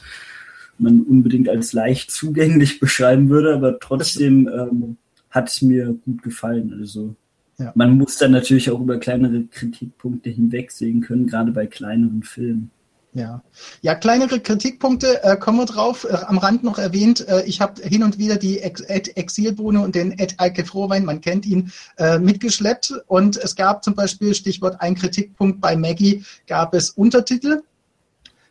man 0.78 1.02
unbedingt 1.02 1.49
als 1.49 1.72
leicht 1.72 2.10
zugänglich 2.10 2.81
beschreiben 2.81 3.28
würde, 3.28 3.54
aber 3.54 3.78
trotzdem 3.78 4.49
ähm, 4.49 4.96
hat 5.31 5.49
es 5.49 5.62
mir 5.62 5.96
gut 6.04 6.25
gefallen. 6.25 6.76
Also 6.81 7.14
ja. 7.58 7.72
man 7.74 7.96
muss 7.96 8.18
dann 8.18 8.32
natürlich 8.32 8.70
auch 8.70 8.80
über 8.80 8.98
kleinere 8.98 9.44
Kritikpunkte 9.44 10.30
hinwegsehen 10.30 11.00
können, 11.00 11.26
gerade 11.26 11.52
bei 11.52 11.66
kleineren 11.66 12.22
Filmen. 12.22 12.70
Ja, 13.16 13.42
ja 13.80 13.94
kleinere 13.94 14.40
Kritikpunkte 14.40 15.24
äh, 15.24 15.36
kommen 15.36 15.58
wir 15.58 15.64
drauf. 15.64 16.04
Äh, 16.04 16.16
am 16.26 16.36
Rand 16.36 16.64
noch 16.64 16.78
erwähnt, 16.78 17.26
äh, 17.26 17.44
ich 17.46 17.62
habe 17.62 17.80
hin 17.82 18.02
und 18.02 18.18
wieder 18.18 18.36
die 18.36 18.60
Ex 18.60 18.82
Ed 18.82 19.16
Exilbohne 19.16 19.80
und 19.80 19.94
den 19.94 20.18
Ed 20.18 20.34
Eike 20.36 20.66
Frohwein, 20.66 21.06
man 21.06 21.22
kennt 21.22 21.46
ihn, 21.46 21.72
äh, 21.96 22.18
mitgeschleppt. 22.18 22.92
Und 23.06 23.38
es 23.38 23.56
gab 23.56 23.82
zum 23.82 23.94
Beispiel, 23.94 24.34
Stichwort 24.34 24.82
ein 24.82 24.94
Kritikpunkt 24.94 25.62
bei 25.62 25.76
Maggie, 25.76 26.25
gab 26.46 26.75
es 26.75 26.90
Untertitel. 26.90 27.62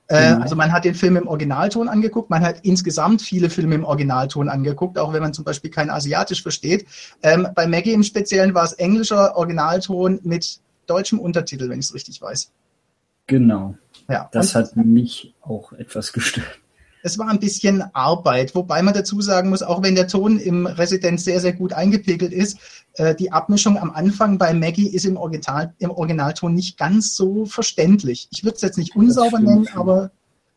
Äh, 0.07 0.31
genau. 0.31 0.41
Also 0.41 0.55
man 0.55 0.71
hat 0.71 0.85
den 0.85 0.95
Film 0.95 1.17
im 1.17 1.27
Originalton 1.27 1.89
angeguckt, 1.89 2.29
man 2.29 2.43
hat 2.43 2.59
insgesamt 2.61 3.21
viele 3.21 3.49
Filme 3.49 3.75
im 3.75 3.83
Originalton 3.83 4.49
angeguckt, 4.49 4.99
auch 4.99 5.13
wenn 5.13 5.21
man 5.21 5.33
zum 5.33 5.45
Beispiel 5.45 5.71
kein 5.71 5.89
Asiatisch 5.89 6.43
versteht. 6.43 6.85
Ähm, 7.23 7.47
bei 7.55 7.67
Maggie 7.67 7.93
im 7.93 8.03
Speziellen 8.03 8.53
war 8.53 8.63
es 8.63 8.73
englischer 8.73 9.35
Originalton 9.35 10.19
mit 10.23 10.59
deutschem 10.85 11.19
Untertitel, 11.19 11.69
wenn 11.69 11.79
ich 11.79 11.85
es 11.85 11.93
richtig 11.93 12.21
weiß. 12.21 12.51
Genau. 13.27 13.75
Ja, 14.07 14.29
das 14.31 14.53
hat 14.53 14.75
mich 14.75 15.33
auch 15.41 15.73
etwas 15.73 16.13
gestört. 16.13 16.59
Es 17.05 17.19
war 17.19 17.27
ein 17.27 17.39
bisschen 17.39 17.83
Arbeit, 17.93 18.55
wobei 18.55 18.81
man 18.81 18.95
dazu 18.95 19.21
sagen 19.21 19.51
muss, 19.51 19.61
auch 19.61 19.83
wenn 19.83 19.93
der 19.93 20.07
Ton 20.07 20.39
im 20.39 20.65
Residenz 20.65 21.23
sehr, 21.23 21.39
sehr 21.39 21.53
gut 21.53 21.71
eingepegelt 21.71 22.33
ist, 22.33 22.57
äh, 22.95 23.13
die 23.13 23.31
Abmischung 23.31 23.77
am 23.77 23.91
Anfang 23.91 24.39
bei 24.39 24.55
Maggie 24.55 24.87
ist 24.87 25.05
im, 25.05 25.15
Original, 25.15 25.71
im 25.77 25.91
Originalton 25.91 26.55
nicht 26.55 26.79
ganz 26.79 27.15
so 27.15 27.45
verständlich. 27.45 28.27
Ich 28.31 28.43
würde 28.43 28.55
es 28.55 28.63
jetzt 28.63 28.79
nicht 28.79 28.95
unsauber 28.95 29.37
nennen, 29.37 29.67
aber 29.75 30.09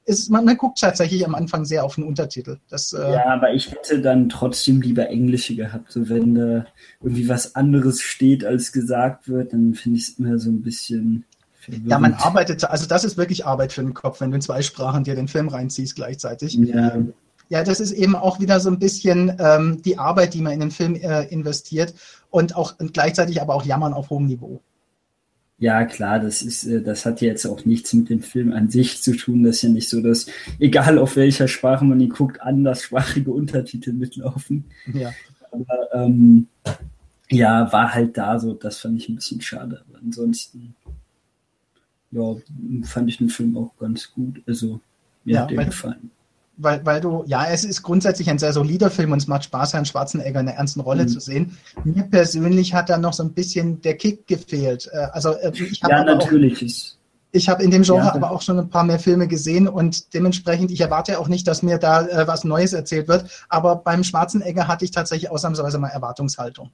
es, 0.07 0.31
man, 0.31 0.47
man, 0.47 0.57
guckt 0.57 0.81
tatsächlich 0.81 1.27
am 1.27 1.35
Anfang 1.35 1.67
sehr 1.67 1.85
auf 1.85 1.97
den 1.97 2.05
Untertitel. 2.05 2.57
Das, 2.71 2.95
äh, 2.95 3.13
ja, 3.13 3.27
aber 3.27 3.53
ich 3.53 3.71
hätte 3.71 4.01
dann 4.01 4.31
trotzdem 4.31 4.81
lieber 4.81 5.11
Englische 5.11 5.55
gehabt. 5.55 5.93
So 5.93 6.09
wenn 6.09 6.35
da 6.35 6.67
irgendwie 7.03 7.29
was 7.29 7.57
anderes 7.57 8.01
steht, 8.01 8.47
als 8.47 8.73
gesagt 8.73 9.29
wird, 9.29 9.53
dann 9.53 9.75
finde 9.75 9.99
ich 9.99 10.09
es 10.09 10.19
immer 10.19 10.39
so 10.39 10.49
ein 10.49 10.63
bisschen 10.63 11.27
ja, 11.85 11.99
man 11.99 12.15
arbeitet, 12.15 12.65
also 12.65 12.87
das 12.87 13.05
ist 13.05 13.17
wirklich 13.17 13.47
Arbeit 13.47 13.73
für 13.73 13.83
den 13.83 13.95
Kopf, 13.95 14.21
wenn 14.21 14.31
du 14.31 14.37
in 14.37 14.43
zwei 14.43 14.63
Sprachen 14.63 15.05
dir 15.05 15.15
den 15.15 15.29
Film 15.29 15.49
reinziehst 15.49 15.95
gleichzeitig. 15.95 16.55
Ja. 16.55 16.97
Ja, 17.51 17.65
das 17.65 17.81
ist 17.81 17.93
eben 17.93 18.15
auch 18.15 18.41
wieder 18.41 18.61
so 18.61 18.69
ein 18.69 18.79
bisschen 18.79 19.35
ähm, 19.39 19.81
die 19.81 19.97
Arbeit, 19.97 20.35
die 20.35 20.43
man 20.43 20.53
in 20.53 20.61
den 20.61 20.71
Film 20.71 20.97
äh, 20.97 21.23
investiert 21.29 21.95
und 22.29 22.55
auch 22.55 22.79
und 22.79 22.93
gleichzeitig 22.93 23.41
aber 23.41 23.55
auch 23.55 23.65
Jammern 23.65 23.95
auf 23.95 24.11
hohem 24.11 24.27
Niveau. 24.27 24.61
Ja, 25.61 25.85
klar, 25.87 26.21
das 26.21 26.43
ist, 26.43 26.65
äh, 26.67 26.83
das 26.83 27.05
hat 27.05 27.21
jetzt 27.21 27.45
auch 27.47 27.65
nichts 27.65 27.93
mit 27.93 28.11
dem 28.11 28.21
Film 28.21 28.53
an 28.53 28.71
sich 28.71 29.03
zu 29.03 29.17
tun. 29.17 29.43
Das 29.43 29.57
ist 29.57 29.63
ja 29.63 29.69
nicht 29.71 29.89
so, 29.89 30.01
dass, 30.01 30.27
egal 30.61 30.99
auf 30.99 31.17
welcher 31.17 31.49
Sprache 31.49 31.85
man 31.85 32.01
ihn 32.01 32.11
guckt, 32.11 32.41
anderssprachige 32.41 33.33
Untertitel 33.33 33.93
mitlaufen. 33.93 34.67
Ja. 34.93 35.13
Aber 35.51 35.89
ähm, 35.95 36.47
ja, 37.31 37.73
war 37.73 37.93
halt 37.93 38.17
da 38.17 38.39
so, 38.39 38.55
das 38.55 38.79
fand 38.79 38.99
ich 38.99 39.09
ein 39.09 39.17
bisschen 39.17 39.41
schade. 39.41 39.83
Aber 39.89 39.99
ansonsten, 39.99 40.77
ja, 42.11 42.35
fand 42.85 43.09
ich 43.09 43.19
den 43.19 43.29
Film 43.29 43.57
auch 43.57 43.77
ganz 43.79 44.13
gut. 44.13 44.43
Also, 44.47 44.81
mir 45.25 45.35
ja, 45.35 45.41
hat 45.43 45.51
der 45.51 45.65
gefallen 45.65 46.11
weil, 46.59 46.85
weil 46.85 47.01
du, 47.01 47.25
ja, 47.27 47.47
es 47.47 47.65
ist 47.65 47.83
grundsätzlich 47.83 48.29
ein 48.29 48.39
sehr 48.39 48.53
solider 48.53 48.91
Film 48.91 49.13
und 49.13 49.19
es 49.19 49.29
macht 49.29 49.45
Spaß, 49.45 49.73
Herrn 49.73 49.85
Schwarzenegger 49.85 50.41
in 50.41 50.49
einer 50.49 50.59
ernsten 50.59 50.81
Rolle 50.81 51.05
mhm. 51.05 51.09
zu 51.09 51.21
sehen. 51.21 51.57
Mir 51.85 52.03
persönlich 52.03 52.75
hat 52.75 52.91
da 52.91 52.99
noch 52.99 53.13
so 53.13 53.23
ein 53.23 53.33
bisschen 53.33 53.81
der 53.81 53.97
Kick 53.97 54.27
gefehlt. 54.27 54.91
Äh, 54.93 55.07
also 55.13 55.31
äh, 55.35 55.53
ich 55.55 55.83
habe 55.83 55.95
ja, 55.95 56.05
natürlich. 56.05 56.63
Auch, 56.63 56.99
ich 57.31 57.49
habe 57.49 57.63
in 57.63 57.71
dem 57.71 57.83
Genre 57.83 58.07
ja, 58.07 58.15
aber 58.15 58.31
auch 58.31 58.43
schon 58.43 58.59
ein 58.59 58.71
paar 58.71 58.85
mehr 58.85 58.99
Filme 58.99 59.29
gesehen 59.29 59.69
und 59.69 60.15
dementsprechend, 60.15 60.71
ich 60.71 60.81
erwarte 60.81 61.19
auch 61.19 61.29
nicht, 61.29 61.47
dass 61.47 61.63
mir 61.63 61.79
da 61.79 62.07
äh, 62.07 62.27
was 62.27 62.43
Neues 62.43 62.73
erzählt 62.73 63.07
wird. 63.07 63.27
Aber 63.49 63.77
beim 63.77 64.03
Schwarzenegger 64.03 64.67
hatte 64.67 64.85
ich 64.85 64.91
tatsächlich 64.91 65.31
ausnahmsweise 65.31 65.79
mal 65.79 65.89
Erwartungshaltung. 65.89 66.71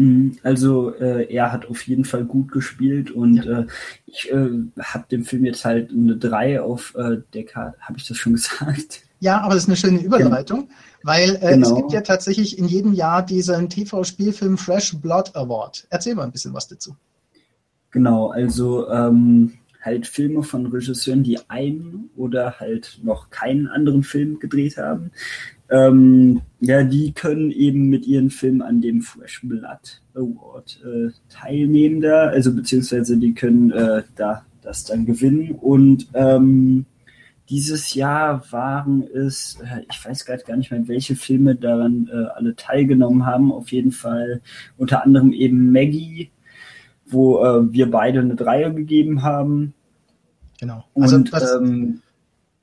Mhm. 0.00 0.38
Also 0.42 0.94
äh, 0.94 1.30
er 1.30 1.52
hat 1.52 1.68
auf 1.68 1.82
jeden 1.82 2.06
Fall 2.06 2.24
gut 2.24 2.50
gespielt 2.50 3.10
und 3.10 3.44
ja. 3.44 3.60
äh, 3.60 3.66
ich 4.06 4.32
äh, 4.32 4.48
habe 4.78 5.04
dem 5.10 5.24
Film 5.24 5.44
jetzt 5.44 5.66
halt 5.66 5.90
eine 5.90 6.16
3 6.16 6.62
auf 6.62 6.94
äh, 6.94 7.18
der 7.34 7.44
Karte, 7.44 7.78
habe 7.82 7.98
ich 7.98 8.08
das 8.08 8.16
schon 8.16 8.32
gesagt? 8.32 9.02
Ja, 9.18 9.42
aber 9.42 9.52
das 9.52 9.64
ist 9.64 9.68
eine 9.68 9.76
schöne 9.76 10.02
Überleitung, 10.02 10.60
genau. 10.60 10.72
weil 11.02 11.36
äh, 11.42 11.50
genau. 11.50 11.68
es 11.68 11.76
gibt 11.76 11.92
ja 11.92 12.00
tatsächlich 12.00 12.58
in 12.58 12.64
jedem 12.64 12.94
Jahr 12.94 13.22
diesen 13.22 13.68
TV-Spielfilm 13.68 14.56
Fresh 14.56 14.96
Blood 14.96 15.36
Award. 15.36 15.86
Erzähl 15.90 16.14
mal 16.14 16.24
ein 16.24 16.32
bisschen 16.32 16.54
was 16.54 16.66
dazu. 16.66 16.96
Genau, 17.90 18.30
also 18.30 18.88
ähm, 18.88 19.52
halt 19.82 20.06
Filme 20.06 20.42
von 20.42 20.64
Regisseuren, 20.64 21.22
die 21.22 21.38
einen 21.50 22.08
oder 22.16 22.58
halt 22.58 23.00
noch 23.02 23.28
keinen 23.28 23.68
anderen 23.68 24.02
Film 24.02 24.38
gedreht 24.38 24.78
haben. 24.78 25.10
Ähm, 25.70 26.42
ja, 26.60 26.82
die 26.82 27.12
können 27.12 27.50
eben 27.50 27.88
mit 27.88 28.06
ihren 28.06 28.30
Filmen 28.30 28.62
an 28.62 28.80
dem 28.80 29.02
Fresh 29.02 29.42
Blood 29.44 30.02
Award 30.14 30.80
äh, 30.84 31.10
teilnehmen 31.28 32.00
da, 32.00 32.26
also 32.26 32.54
beziehungsweise 32.54 33.16
die 33.16 33.34
können 33.34 33.70
äh, 33.70 34.02
da 34.16 34.44
das 34.62 34.84
dann 34.84 35.06
gewinnen 35.06 35.52
und 35.52 36.08
ähm, 36.12 36.84
dieses 37.50 37.94
Jahr 37.94 38.44
waren 38.52 39.02
es, 39.02 39.58
äh, 39.60 39.82
ich 39.90 40.04
weiß 40.04 40.24
gerade 40.24 40.44
gar 40.44 40.56
nicht 40.56 40.70
mehr, 40.70 40.86
welche 40.86 41.16
Filme 41.16 41.56
daran 41.56 42.08
äh, 42.10 42.26
alle 42.36 42.54
teilgenommen 42.54 43.26
haben. 43.26 43.52
Auf 43.52 43.72
jeden 43.72 43.90
Fall 43.90 44.40
unter 44.78 45.04
anderem 45.04 45.32
eben 45.32 45.72
Maggie, 45.72 46.30
wo 47.06 47.44
äh, 47.44 47.72
wir 47.72 47.90
beide 47.90 48.20
eine 48.20 48.36
Dreier 48.36 48.70
gegeben 48.70 49.22
haben. 49.22 49.74
Genau. 50.60 50.84
Also 50.94 51.16
und, 51.16 51.32
das, 51.32 51.56
ähm, 51.56 52.02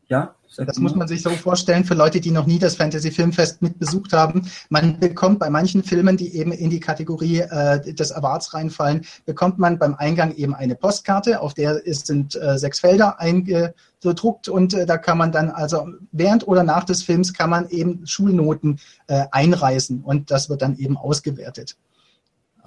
ja. 0.09 0.33
Das 0.55 0.79
muss 0.79 0.95
man 0.95 1.07
sich 1.07 1.21
so 1.21 1.29
vorstellen 1.31 1.83
für 1.83 1.93
Leute, 1.93 2.21
die 2.21 2.31
noch 2.31 2.45
nie 2.45 2.57
das 2.57 2.77
Fantasy 2.77 3.11
Filmfest 3.11 3.61
mit 3.61 3.77
besucht 3.77 4.13
haben. 4.13 4.49
Man 4.69 4.99
bekommt 4.99 5.39
bei 5.39 5.49
manchen 5.49 5.83
Filmen, 5.83 6.17
die 6.17 6.35
eben 6.35 6.51
in 6.51 6.69
die 6.69 6.79
Kategorie 6.79 7.39
äh, 7.39 7.93
des 7.93 8.11
Awards 8.11 8.53
reinfallen, 8.53 9.05
bekommt 9.25 9.59
man 9.59 9.77
beim 9.77 9.95
Eingang 9.95 10.33
eben 10.35 10.55
eine 10.55 10.75
Postkarte, 10.75 11.41
auf 11.41 11.53
der 11.53 11.85
ist, 11.85 12.07
sind 12.07 12.35
äh, 12.35 12.57
sechs 12.57 12.79
Felder 12.79 13.19
eingedruckt 13.19 14.47
und 14.47 14.73
äh, 14.73 14.85
da 14.85 14.97
kann 14.97 15.17
man 15.17 15.31
dann 15.31 15.51
also 15.51 15.89
während 16.11 16.47
oder 16.47 16.63
nach 16.63 16.85
des 16.85 17.03
Films 17.03 17.33
kann 17.33 17.49
man 17.49 17.69
eben 17.69 18.07
Schulnoten 18.07 18.79
äh, 19.07 19.25
einreißen 19.31 20.01
und 20.01 20.31
das 20.31 20.49
wird 20.49 20.61
dann 20.61 20.77
eben 20.77 20.97
ausgewertet. 20.97 21.75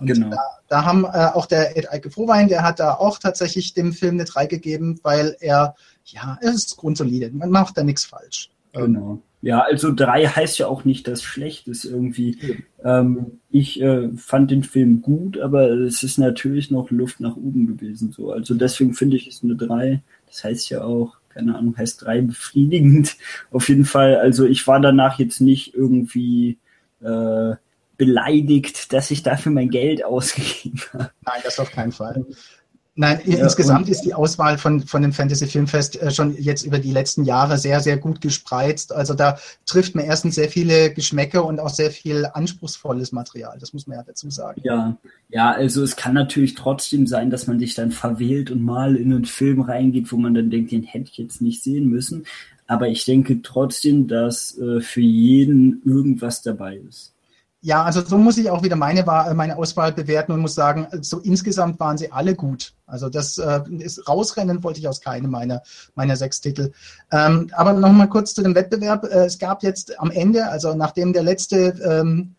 Und 0.01 0.07
genau. 0.07 0.31
Da, 0.31 0.39
da 0.69 0.85
haben 0.85 1.05
äh, 1.05 1.29
auch 1.35 1.47
der 1.47 1.77
Ed 1.77 1.91
Eike 1.93 2.11
Frohwein, 2.11 2.49
der 2.49 2.63
hat 2.63 2.81
da 2.81 2.95
auch 2.95 3.19
tatsächlich 3.19 3.75
dem 3.75 3.93
Film 3.93 4.15
eine 4.15 4.25
3 4.25 4.47
gegeben, 4.47 4.99
weil 5.03 5.37
er, 5.41 5.75
ja, 6.05 6.39
er 6.41 6.53
ist 6.53 6.77
grundsolide. 6.77 7.31
Man 7.33 7.51
macht 7.51 7.77
da 7.77 7.85
nichts 7.85 8.05
falsch. 8.05 8.51
Genau. 8.73 9.23
Ja, 9.43 9.61
also 9.61 9.93
3 9.93 10.27
heißt 10.27 10.59
ja 10.59 10.67
auch 10.67 10.85
nicht, 10.85 11.09
dass 11.09 11.23
schlecht 11.23 11.67
ist 11.67 11.85
irgendwie. 11.85 12.39
Ja. 12.83 13.01
Ähm, 13.01 13.41
ich 13.51 13.81
äh, 13.81 14.11
fand 14.17 14.51
den 14.51 14.63
Film 14.63 15.01
gut, 15.01 15.39
aber 15.39 15.71
es 15.71 16.03
ist 16.03 16.19
natürlich 16.19 16.71
noch 16.71 16.91
Luft 16.91 17.21
nach 17.21 17.37
oben 17.37 17.67
gewesen. 17.67 18.13
So. 18.13 18.33
Also 18.33 18.55
deswegen 18.55 18.95
finde 18.95 19.17
ich 19.17 19.27
es 19.29 19.43
eine 19.43 19.57
3. 19.57 20.03
Das 20.27 20.45
heißt 20.45 20.69
ja 20.71 20.85
auch, 20.85 21.17
keine 21.31 21.57
Ahnung, 21.57 21.77
heißt 21.77 22.05
3 22.05 22.23
befriedigend. 22.23 23.17
Auf 23.51 23.69
jeden 23.69 23.87
Fall, 23.87 24.17
also 24.17 24.45
ich 24.45 24.67
war 24.67 24.81
danach 24.81 25.19
jetzt 25.19 25.41
nicht 25.41 25.75
irgendwie 25.75 26.59
äh, 27.01 27.55
beleidigt, 28.01 28.95
dass 28.95 29.11
ich 29.11 29.23
dafür 29.23 29.53
mein 29.53 29.69
Geld 29.69 30.03
ausgegeben 30.03 30.81
habe. 30.95 31.11
Nein, 31.21 31.41
das 31.45 31.61
auf 31.61 31.71
keinen 31.71 31.93
Fall. 31.93 32.25
Nein, 32.95 33.21
ja, 33.27 33.39
insgesamt 33.39 33.91
ist 33.91 34.03
die 34.03 34.15
Auswahl 34.15 34.57
von, 34.57 34.81
von 34.81 35.03
dem 35.03 35.13
Fantasy 35.13 35.47
Filmfest 35.47 36.01
äh, 36.01 36.11
schon 36.11 36.35
jetzt 36.37 36.65
über 36.65 36.79
die 36.79 36.93
letzten 36.93 37.25
Jahre 37.25 37.59
sehr, 37.59 37.81
sehr 37.81 37.99
gut 37.99 38.23
gespreizt. 38.23 38.93
Also 38.93 39.13
da 39.13 39.39
trifft 39.67 39.95
man 39.95 40.07
erstens 40.07 40.35
sehr 40.35 40.49
viele 40.49 40.93
Geschmäcker 40.93 41.45
und 41.45 41.61
auch 41.61 41.69
sehr 41.69 41.91
viel 41.91 42.27
anspruchsvolles 42.33 43.13
Material. 43.13 43.59
Das 43.61 43.75
muss 43.75 43.87
man 43.87 43.99
ja 43.99 44.03
dazu 44.03 44.31
sagen. 44.31 44.63
Ja, 44.65 44.97
ja, 45.29 45.53
also 45.53 45.83
es 45.83 45.95
kann 45.95 46.15
natürlich 46.15 46.55
trotzdem 46.55 47.07
sein, 47.07 47.29
dass 47.29 47.47
man 47.47 47.59
sich 47.59 47.75
dann 47.75 47.91
verwählt 47.91 48.51
und 48.51 48.63
mal 48.63 48.97
in 48.97 49.13
einen 49.13 49.25
Film 49.27 49.61
reingeht, 49.61 50.11
wo 50.11 50.17
man 50.17 50.33
dann 50.33 50.51
denkt, 50.51 50.73
den 50.73 50.85
hätte 50.85 51.11
ich 51.11 51.19
jetzt 51.19 51.43
nicht 51.43 51.63
sehen 51.63 51.87
müssen. 51.87 52.25
Aber 52.67 52.89
ich 52.89 53.05
denke 53.05 53.43
trotzdem, 53.43 54.09
dass 54.09 54.57
äh, 54.59 54.81
für 54.81 55.01
jeden 55.03 55.83
irgendwas 55.85 56.41
dabei 56.41 56.77
ist. 56.89 57.13
Ja, 57.63 57.85
also 57.85 58.03
so 58.03 58.17
muss 58.17 58.39
ich 58.39 58.49
auch 58.49 58.63
wieder 58.63 58.77
meine, 58.77 59.05
meine 59.05 59.59
Auswahl 59.59 59.93
bewerten 59.93 60.33
und 60.33 60.41
muss 60.41 60.55
sagen, 60.55 60.87
so 61.03 61.19
insgesamt 61.19 61.79
waren 61.79 61.99
sie 61.99 62.11
alle 62.11 62.35
gut. 62.35 62.73
Also 62.87 63.11
das 63.11 63.37
äh, 63.37 63.61
ist, 63.79 64.09
rausrennen 64.09 64.65
wollte 64.65 64.81
ich 64.81 64.89
aus 64.89 65.03
keinem 65.03 65.31
meiner, 65.31 65.63
meiner 65.95 66.17
sechs 66.17 66.41
Titel. 66.41 66.73
Ähm, 67.13 67.51
aber 67.53 67.75
nochmal 67.75 68.09
kurz 68.09 68.33
zu 68.33 68.43
dem 68.43 68.55
Wettbewerb. 68.55 69.05
Äh, 69.05 69.27
es 69.27 69.39
gab 69.39 69.63
jetzt 69.63 70.01
am 70.01 70.11
Ende, 70.11 70.49
also 70.49 70.75
nachdem 70.75 71.13
der 71.13 71.23
letzte, 71.23 71.75
ähm, 71.85 72.35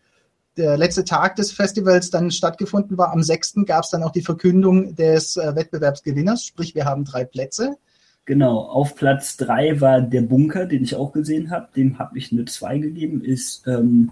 der 0.56 0.76
letzte 0.76 1.04
Tag 1.04 1.36
des 1.36 1.52
Festivals 1.52 2.10
dann 2.10 2.32
stattgefunden 2.32 2.98
war, 2.98 3.12
am 3.12 3.22
6. 3.22 3.64
gab 3.64 3.84
es 3.84 3.90
dann 3.90 4.02
auch 4.02 4.12
die 4.12 4.22
Verkündung 4.22 4.96
des 4.96 5.36
äh, 5.36 5.54
Wettbewerbsgewinners, 5.54 6.44
sprich 6.44 6.74
wir 6.74 6.84
haben 6.84 7.04
drei 7.04 7.24
Plätze. 7.24 7.76
Genau, 8.24 8.58
auf 8.58 8.96
Platz 8.96 9.36
drei 9.36 9.80
war 9.80 10.00
der 10.00 10.22
Bunker, 10.22 10.66
den 10.66 10.82
ich 10.82 10.96
auch 10.96 11.12
gesehen 11.12 11.50
habe. 11.50 11.68
Dem 11.74 11.98
habe 12.00 12.18
ich 12.18 12.32
eine 12.32 12.44
2 12.44 12.78
gegeben. 12.78 13.22
Ist 13.22 13.66
ähm, 13.66 14.10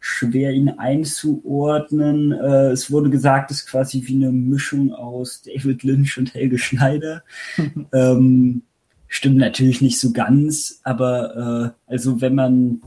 schwer 0.00 0.52
ihn 0.52 0.68
einzuordnen. 0.70 2.32
Äh, 2.32 2.70
es 2.70 2.90
wurde 2.90 3.10
gesagt, 3.10 3.50
es 3.50 3.58
ist 3.58 3.66
quasi 3.66 4.02
wie 4.06 4.14
eine 4.14 4.32
Mischung 4.32 4.92
aus 4.92 5.42
David 5.42 5.82
Lynch 5.82 6.18
und 6.18 6.34
Helge 6.34 6.58
Schneider. 6.58 7.22
ähm, 7.92 8.62
stimmt 9.08 9.38
natürlich 9.38 9.80
nicht 9.80 9.98
so 9.98 10.12
ganz, 10.12 10.80
aber 10.84 11.74
äh, 11.86 11.92
also 11.92 12.20
wenn 12.20 12.34
man 12.34 12.82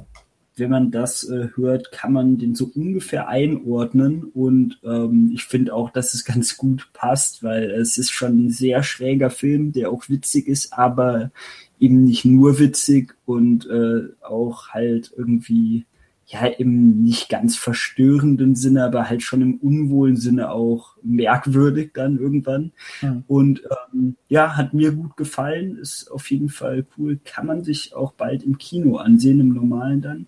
wenn 0.57 0.69
man 0.69 0.91
das 0.91 1.27
äh, 1.27 1.47
hört, 1.55 1.91
kann 1.91 2.13
man 2.13 2.37
den 2.37 2.55
so 2.55 2.69
ungefähr 2.75 3.27
einordnen 3.27 4.25
und 4.25 4.79
ähm, 4.83 5.31
ich 5.33 5.45
finde 5.45 5.73
auch, 5.73 5.89
dass 5.89 6.13
es 6.13 6.25
ganz 6.25 6.57
gut 6.57 6.89
passt, 6.93 7.41
weil 7.41 7.71
es 7.71 7.97
ist 7.97 8.11
schon 8.11 8.45
ein 8.45 8.49
sehr 8.49 8.83
schräger 8.83 9.29
Film, 9.29 9.71
der 9.71 9.89
auch 9.89 10.07
witzig 10.09 10.47
ist, 10.47 10.73
aber 10.73 11.31
eben 11.79 12.03
nicht 12.03 12.25
nur 12.25 12.59
witzig 12.59 13.15
und 13.25 13.67
äh, 13.69 14.09
auch 14.21 14.69
halt 14.69 15.11
irgendwie 15.17 15.85
ja 16.31 16.45
im 16.45 17.03
nicht 17.03 17.29
ganz 17.29 17.57
verstörenden 17.57 18.55
Sinne, 18.55 18.85
aber 18.85 19.09
halt 19.09 19.21
schon 19.21 19.41
im 19.41 19.55
unwohlen 19.55 20.15
Sinne 20.15 20.51
auch 20.51 20.95
merkwürdig 21.03 21.91
dann 21.93 22.17
irgendwann. 22.17 22.71
Mhm. 23.01 23.23
Und 23.27 23.61
ähm, 23.93 24.15
ja, 24.29 24.55
hat 24.55 24.73
mir 24.73 24.93
gut 24.93 25.17
gefallen, 25.17 25.77
ist 25.77 26.09
auf 26.09 26.31
jeden 26.31 26.49
Fall 26.49 26.85
cool. 26.97 27.19
Kann 27.25 27.47
man 27.47 27.63
sich 27.63 27.93
auch 27.95 28.13
bald 28.13 28.43
im 28.43 28.57
Kino 28.57 28.97
ansehen, 28.97 29.41
im 29.41 29.53
normalen 29.53 30.01
dann. 30.01 30.25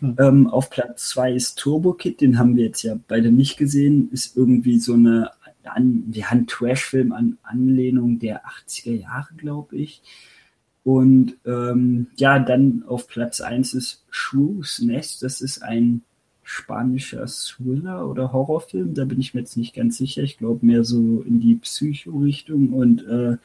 Mhm. 0.00 0.16
Ähm, 0.18 0.46
auf 0.48 0.70
Platz 0.70 1.10
zwei 1.10 1.32
ist 1.32 1.58
Turbo 1.58 1.92
Kid, 1.92 2.20
den 2.20 2.38
haben 2.38 2.56
wir 2.56 2.64
jetzt 2.64 2.82
ja 2.82 2.98
beide 3.06 3.30
nicht 3.30 3.56
gesehen. 3.56 4.08
Ist 4.10 4.36
irgendwie 4.36 4.80
so 4.80 4.94
eine 4.94 5.30
an, 5.64 6.04
ja, 6.12 6.26
ein 6.28 6.46
Trash-Film 6.46 7.12
an 7.12 7.38
Anlehnung 7.42 8.18
der 8.18 8.42
80er 8.44 8.92
Jahre, 8.92 9.34
glaube 9.36 9.76
ich. 9.76 10.02
Und 10.84 11.36
ähm, 11.46 12.08
ja, 12.16 12.38
dann 12.38 12.84
auf 12.86 13.08
Platz 13.08 13.40
1 13.40 13.74
ist 13.74 14.04
Shrews 14.10 14.80
Nest. 14.80 15.22
Das 15.22 15.40
ist 15.40 15.62
ein 15.62 16.02
spanischer 16.42 17.26
Thriller 17.26 18.06
oder 18.08 18.32
Horrorfilm. 18.32 18.94
Da 18.94 19.06
bin 19.06 19.18
ich 19.18 19.32
mir 19.32 19.40
jetzt 19.40 19.56
nicht 19.56 19.74
ganz 19.74 19.96
sicher. 19.96 20.22
Ich 20.22 20.36
glaube 20.36 20.64
mehr 20.64 20.84
so 20.84 21.24
in 21.26 21.40
die 21.40 21.54
Psycho-Richtung 21.54 22.74
und 22.74 23.06
äh, 23.06 23.38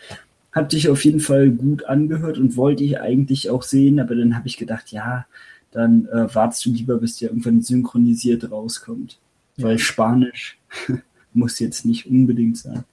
hat 0.52 0.72
sich 0.72 0.90
auf 0.90 1.06
jeden 1.06 1.20
Fall 1.22 1.50
gut 1.52 1.86
angehört 1.86 2.38
und 2.38 2.58
wollte 2.58 2.84
ich 2.84 3.00
eigentlich 3.00 3.50
auch 3.50 3.64
sehen, 3.64 4.00
aber 4.00 4.16
dann 4.16 4.36
habe 4.36 4.48
ich 4.48 4.58
gedacht, 4.58 4.92
ja, 4.92 5.26
dann 5.72 6.08
äh, 6.08 6.34
wartest 6.34 6.66
du 6.66 6.72
lieber, 6.72 6.98
bis 6.98 7.18
der 7.18 7.30
irgendwann 7.30 7.62
synchronisiert 7.62 8.52
rauskommt. 8.52 9.20
Weil 9.58 9.78
Spanisch 9.78 10.58
muss 11.34 11.60
jetzt 11.60 11.86
nicht 11.86 12.08
unbedingt 12.08 12.58
sein. 12.58 12.84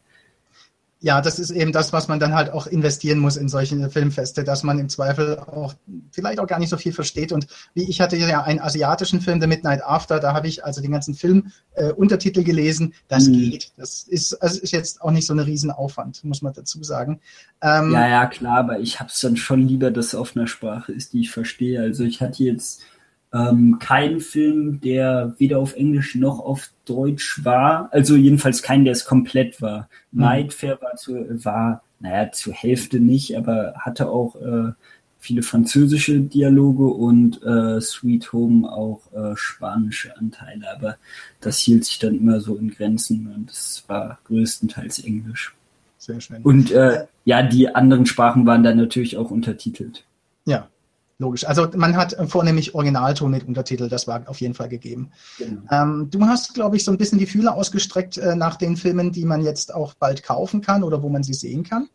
Ja, 1.01 1.21
das 1.21 1.39
ist 1.39 1.51
eben 1.51 1.73
das, 1.73 1.93
was 1.93 2.09
man 2.09 2.19
dann 2.19 2.35
halt 2.35 2.51
auch 2.51 2.67
investieren 2.67 3.19
muss 3.19 3.37
in 3.37 3.49
solche 3.49 3.91
Filmfeste, 3.91 4.45
dass 4.45 4.63
man 4.63 4.79
im 4.79 4.89
Zweifel 4.89 5.39
auch 5.39 5.75
vielleicht 6.11 6.41
auch 6.41 6.47
gar 6.47 6.59
nicht 6.59 6.71
so 6.71 6.79
viel 6.79 6.93
versteht. 6.93 7.33
Und 7.33 7.47
wie 7.75 7.89
ich 7.89 8.01
hatte 8.01 8.17
ja 8.17 8.43
einen 8.43 8.61
asiatischen 8.61 9.21
Film, 9.21 9.41
The 9.41 9.47
Midnight 9.47 9.85
After, 9.85 10.21
da 10.21 10.33
habe 10.33 10.49
ich 10.49 10.65
also 10.65 10.81
den 10.81 10.93
ganzen 10.93 11.15
Film 11.15 11.53
äh, 11.75 11.93
Untertitel 11.93 12.43
gelesen. 12.45 12.95
Das 13.09 13.27
mhm. 13.27 13.35
geht. 13.35 13.73
Das 13.77 14.05
ist, 14.05 14.35
also 14.43 14.59
ist 14.61 14.73
jetzt 14.73 15.03
auch 15.03 15.11
nicht 15.11 15.27
so 15.27 15.35
ein 15.35 15.39
Riesenaufwand, 15.39 16.25
muss 16.25 16.41
man 16.41 16.55
dazu 16.55 16.83
sagen. 16.83 17.21
Ähm, 17.61 17.93
ja, 17.93 18.09
ja, 18.09 18.27
klar, 18.27 18.59
aber 18.61 18.81
ich 18.81 18.99
habe 18.99 19.11
es 19.11 19.21
dann 19.21 19.37
schon 19.37 19.69
lieber, 19.69 19.91
dass 19.91 20.07
es 20.07 20.15
auf 20.15 20.35
einer 20.35 20.47
Sprache 20.47 20.93
ist, 20.93 21.13
die 21.13 21.21
ich 21.21 21.31
verstehe. 21.31 21.81
Also 21.81 22.05
ich 22.05 22.23
hatte 22.23 22.43
jetzt 22.43 22.81
ähm, 23.37 23.79
kein 23.79 24.21
Film, 24.21 24.81
der 24.81 25.35
weder 25.39 25.59
auf 25.59 25.75
Englisch 25.75 26.15
noch 26.15 26.41
auf 26.41 26.71
Deutsch 26.85 27.45
war. 27.45 27.89
Also 27.93 28.17
jedenfalls 28.17 28.63
kein, 28.63 28.85
der 28.85 28.93
es 28.93 29.05
komplett 29.05 29.61
war. 29.61 29.89
Mhm. 30.13 30.21
Nightfare 30.21 30.79
war, 30.81 30.97
zu, 30.97 31.45
war, 31.45 31.83
naja, 32.01 32.33
zur 32.33 32.55
Hälfte 32.55 33.01
nicht, 33.01 33.37
aber 33.37 33.75
hatte 33.79 34.09
auch 34.09 34.37
äh, 34.37 34.73
viele 35.19 35.43
französische 35.43 36.21
Dialoge 36.21 36.87
und 36.87 37.43
äh, 37.43 37.81
Sweet 37.81 38.33
Home 38.33 38.71
auch 38.71 39.13
äh, 39.13 39.35
spanische 39.35 40.17
Anteile. 40.17 40.67
Aber 40.75 40.97
das 41.41 41.59
hielt 41.59 41.85
sich 41.85 41.99
dann 41.99 42.17
immer 42.17 42.41
so 42.41 42.57
in 42.57 42.71
Grenzen 42.71 43.33
und 43.35 43.51
es 43.51 43.85
war 43.89 44.19
größtenteils 44.25 45.01
Englisch. 45.01 45.55
Sehr 45.99 46.21
schön. 46.21 46.43
Und 46.43 46.71
äh, 46.71 47.07
ja, 47.25 47.43
die 47.43 47.75
anderen 47.75 48.07
Sprachen 48.07 48.47
waren 48.47 48.63
dann 48.63 48.77
natürlich 48.77 49.17
auch 49.17 49.31
untertitelt. 49.33 50.05
Ja, 50.45 50.69
Logisch. 51.19 51.47
Also 51.47 51.67
man 51.75 51.97
hat 51.97 52.15
vornehmlich 52.29 52.75
Originalton 52.75 53.31
mit 53.31 53.49
Untertitel, 53.49 53.89
das 53.89 54.07
war 54.07 54.23
auf 54.27 54.41
jeden 54.41 54.53
Fall 54.53 54.69
gegeben. 54.69 55.11
Genau. 55.39 55.63
Ähm, 55.71 56.09
du 56.11 56.27
hast, 56.27 56.53
glaube 56.53 56.77
ich, 56.77 56.85
so 56.85 56.91
ein 56.91 56.99
bisschen 56.99 57.19
die 57.19 57.27
Fühler 57.27 57.55
ausgestreckt 57.55 58.19
äh, 58.19 58.37
nach 58.37 58.57
den 58.57 58.77
Filmen, 58.77 59.13
die 59.13 59.25
man 59.25 59.43
jetzt 59.43 59.75
auch 59.75 59.95
bald 59.95 60.23
kaufen 60.23 60.61
kann 60.61 60.83
oder 60.83 61.03
wo 61.03 61.09
man 61.09 61.23
sie 61.23 61.33
sehen 61.33 61.63
kann. 61.63 61.89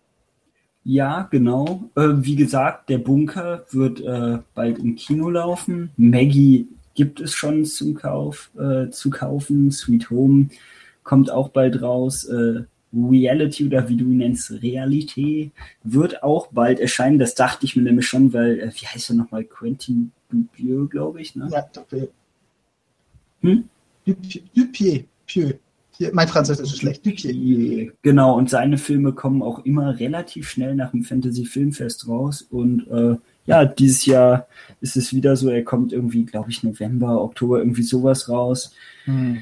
Ja, 0.84 1.28
genau. 1.30 1.84
Äh, 1.96 2.08
wie 2.16 2.36
gesagt, 2.36 2.90
der 2.90 2.98
Bunker 2.98 3.66
wird 3.70 4.02
äh, 4.02 4.40
bald 4.56 4.80
im 4.80 4.96
Kino 4.96 5.30
laufen. 5.30 5.92
Maggie 5.98 6.68
gibt 6.96 7.22
es 7.22 7.34
schon 7.34 7.66
zum 7.66 7.94
Kauf, 7.94 8.50
äh, 8.58 8.90
zu 8.90 9.12
kaufen. 9.12 9.72
Sweet 9.72 10.10
Home 10.10 10.50
kommt 11.04 11.30
auch 11.30 11.50
bald 11.50 11.84
raus. 11.84 12.24
Äh, 12.24 12.64
Reality 12.94 13.66
oder 13.66 13.88
wie 13.88 13.96
du 13.96 14.06
ihn 14.06 14.18
nennst, 14.18 14.52
Realität, 14.62 15.52
wird 15.84 16.24
auch 16.24 16.48
bald 16.48 16.80
erscheinen. 16.80 17.20
Das 17.20 17.36
dachte 17.36 17.66
ich 17.66 17.76
mir 17.76 17.84
nämlich 17.84 18.08
schon, 18.08 18.34
weil, 18.34 18.60
äh, 18.60 18.72
wie 18.74 18.88
heißt 18.88 19.12
er 19.12 19.16
nochmal? 19.16 19.44
Quentin 19.44 20.12
Dupieux, 20.30 20.90
glaube 20.90 21.22
ich, 21.22 21.36
ne? 21.36 21.48
Ja, 21.52 21.62
Dupieux. 21.62 22.10
Hm? 23.42 23.64
Dupieux. 24.06 25.06
Dupieux. 25.28 25.60
Mein 26.14 26.28
Französisch 26.28 26.74
ist 26.74 26.80
schlecht. 26.80 27.06
Dupieux. 27.06 27.94
Genau, 28.02 28.38
und 28.38 28.50
seine 28.50 28.78
Filme 28.78 29.14
kommen 29.14 29.42
auch 29.44 29.66
immer 29.66 30.00
relativ 30.00 30.50
schnell 30.50 30.76
nach 30.76 30.92
dem 30.92 31.04
Fantasy 31.04 31.46
Filmfest 31.46 32.08
raus. 32.08 32.42
Und 32.50 32.88
äh, 32.88 33.18
ja, 33.46 33.66
dieses 33.66 34.06
Jahr 34.06 34.48
ist 34.82 34.98
es 34.98 35.14
wieder 35.14 35.36
so, 35.36 35.50
er 35.50 35.64
kommt 35.64 35.94
irgendwie, 35.94 36.26
glaube 36.26 36.50
ich, 36.50 36.64
November, 36.64 37.22
Oktober, 37.22 37.60
irgendwie 37.60 37.84
sowas 37.84 38.30
raus. 38.30 38.74
Hm. 39.06 39.42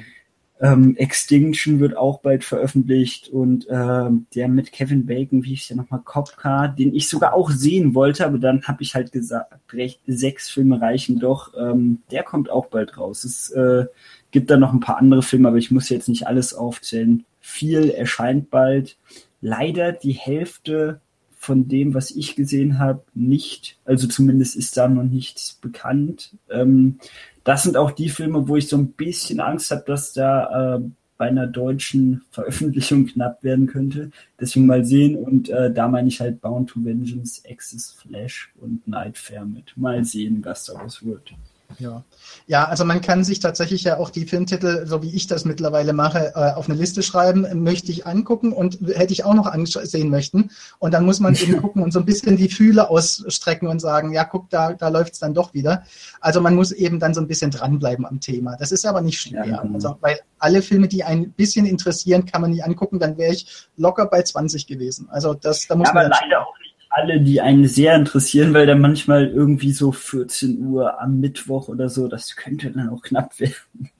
Ähm, 0.62 0.94
Extinction 0.96 1.80
wird 1.80 1.96
auch 1.96 2.20
bald 2.20 2.44
veröffentlicht 2.44 3.28
und 3.28 3.66
ähm, 3.70 4.26
der 4.34 4.46
mit 4.48 4.72
Kevin 4.72 5.06
Bacon, 5.06 5.42
wie 5.42 5.54
ich 5.54 5.70
ja 5.70 5.76
nochmal, 5.76 6.02
Copcar, 6.04 6.68
den 6.68 6.94
ich 6.94 7.08
sogar 7.08 7.32
auch 7.32 7.50
sehen 7.50 7.94
wollte, 7.94 8.26
aber 8.26 8.38
dann 8.38 8.62
habe 8.64 8.82
ich 8.82 8.94
halt 8.94 9.10
gesagt, 9.10 9.54
recht, 9.72 10.00
sechs 10.06 10.50
Filme 10.50 10.80
reichen 10.80 11.18
doch. 11.18 11.54
Ähm, 11.58 12.02
der 12.10 12.24
kommt 12.24 12.50
auch 12.50 12.66
bald 12.66 12.98
raus. 12.98 13.24
Es 13.24 13.50
äh, 13.50 13.86
gibt 14.32 14.50
da 14.50 14.58
noch 14.58 14.74
ein 14.74 14.80
paar 14.80 14.98
andere 14.98 15.22
Filme, 15.22 15.48
aber 15.48 15.56
ich 15.56 15.70
muss 15.70 15.88
jetzt 15.88 16.08
nicht 16.08 16.26
alles 16.26 16.52
aufzählen. 16.52 17.24
Viel 17.40 17.90
erscheint 17.90 18.50
bald. 18.50 18.98
Leider 19.40 19.92
die 19.92 20.12
Hälfte 20.12 21.00
von 21.40 21.68
dem, 21.68 21.94
was 21.94 22.10
ich 22.10 22.36
gesehen 22.36 22.78
habe, 22.78 23.02
nicht. 23.14 23.78
Also 23.86 24.06
zumindest 24.06 24.56
ist 24.56 24.76
da 24.76 24.88
noch 24.88 25.04
nichts 25.04 25.54
bekannt. 25.54 26.36
Ähm, 26.50 26.98
das 27.44 27.62
sind 27.62 27.76
auch 27.76 27.90
die 27.90 28.08
Filme, 28.08 28.48
wo 28.48 28.56
ich 28.56 28.68
so 28.68 28.76
ein 28.76 28.92
bisschen 28.92 29.40
Angst 29.40 29.70
habe, 29.70 29.84
dass 29.86 30.12
da 30.12 30.76
äh, 30.76 30.80
bei 31.20 31.28
einer 31.28 31.46
deutschen 31.46 32.22
Veröffentlichung 32.30 33.06
knapp 33.06 33.42
werden 33.42 33.66
könnte. 33.66 34.10
Deswegen 34.40 34.66
mal 34.66 34.84
sehen. 34.84 35.16
Und 35.16 35.50
äh, 35.50 35.72
da 35.72 35.86
meine 35.86 36.08
ich 36.08 36.20
halt 36.20 36.40
Bound 36.40 36.70
to 36.70 36.82
Vengeance, 36.82 37.42
Access 37.46 37.92
Flash 37.92 38.50
und 38.58 38.88
Nightfare 38.88 39.44
mit. 39.44 39.76
Mal 39.76 40.04
sehen, 40.04 40.42
was 40.44 40.64
daraus 40.64 41.04
wird. 41.04 41.34
Ja. 41.78 42.02
ja, 42.46 42.64
also 42.64 42.84
man 42.84 43.00
kann 43.00 43.24
sich 43.24 43.40
tatsächlich 43.40 43.84
ja 43.84 43.98
auch 43.98 44.10
die 44.10 44.26
Filmtitel, 44.26 44.86
so 44.86 45.02
wie 45.02 45.14
ich 45.14 45.26
das 45.26 45.44
mittlerweile 45.44 45.92
mache, 45.92 46.32
äh, 46.34 46.52
auf 46.52 46.68
eine 46.68 46.78
Liste 46.78 47.02
schreiben, 47.02 47.46
möchte 47.62 47.92
ich 47.92 48.06
angucken 48.06 48.52
und 48.52 48.78
hätte 48.94 49.12
ich 49.12 49.24
auch 49.24 49.34
noch 49.34 49.46
ansehen 49.46 50.10
möchten. 50.10 50.50
Und 50.78 50.92
dann 50.92 51.04
muss 51.04 51.20
man 51.20 51.34
eben 51.34 51.56
gucken 51.62 51.82
und 51.82 51.92
so 51.92 52.00
ein 52.00 52.04
bisschen 52.04 52.36
die 52.36 52.48
Fühle 52.48 52.90
ausstrecken 52.90 53.68
und 53.68 53.80
sagen, 53.80 54.12
ja, 54.12 54.24
guck, 54.24 54.50
da, 54.50 54.72
da 54.72 54.88
läuft 54.88 55.14
es 55.14 55.18
dann 55.20 55.34
doch 55.34 55.54
wieder. 55.54 55.84
Also 56.20 56.40
man 56.40 56.54
muss 56.54 56.72
eben 56.72 56.98
dann 56.98 57.14
so 57.14 57.20
ein 57.20 57.28
bisschen 57.28 57.50
dranbleiben 57.50 58.04
am 58.06 58.20
Thema. 58.20 58.56
Das 58.56 58.72
ist 58.72 58.84
aber 58.84 59.00
nicht 59.00 59.20
schwer. 59.20 59.44
Ja, 59.44 59.62
genau. 59.62 59.74
also, 59.74 59.96
weil 60.00 60.20
alle 60.38 60.62
Filme, 60.62 60.88
die 60.88 61.04
ein 61.04 61.32
bisschen 61.32 61.66
interessieren, 61.66 62.26
kann 62.26 62.40
man 62.40 62.50
nicht 62.50 62.64
angucken, 62.64 62.98
dann 62.98 63.16
wäre 63.18 63.32
ich 63.32 63.68
locker 63.76 64.06
bei 64.06 64.22
20 64.22 64.66
gewesen. 64.66 65.08
Also 65.10 65.34
das, 65.34 65.66
da 65.66 65.76
muss 65.76 65.88
ja, 65.88 65.94
man. 65.94 66.06
Aber 66.06 66.16
leider 66.20 66.40
auch 66.40 66.58
nicht 66.58 66.69
alle, 66.90 67.20
die 67.20 67.40
einen 67.40 67.68
sehr 67.68 67.94
interessieren, 67.94 68.52
weil 68.52 68.66
dann 68.66 68.80
manchmal 68.80 69.28
irgendwie 69.28 69.72
so 69.72 69.92
14 69.92 70.60
Uhr 70.60 71.00
am 71.00 71.20
Mittwoch 71.20 71.68
oder 71.68 71.88
so, 71.88 72.08
das 72.08 72.36
könnte 72.36 72.70
dann 72.70 72.90
auch 72.90 73.02
knapp 73.02 73.38
werden. 73.38 73.90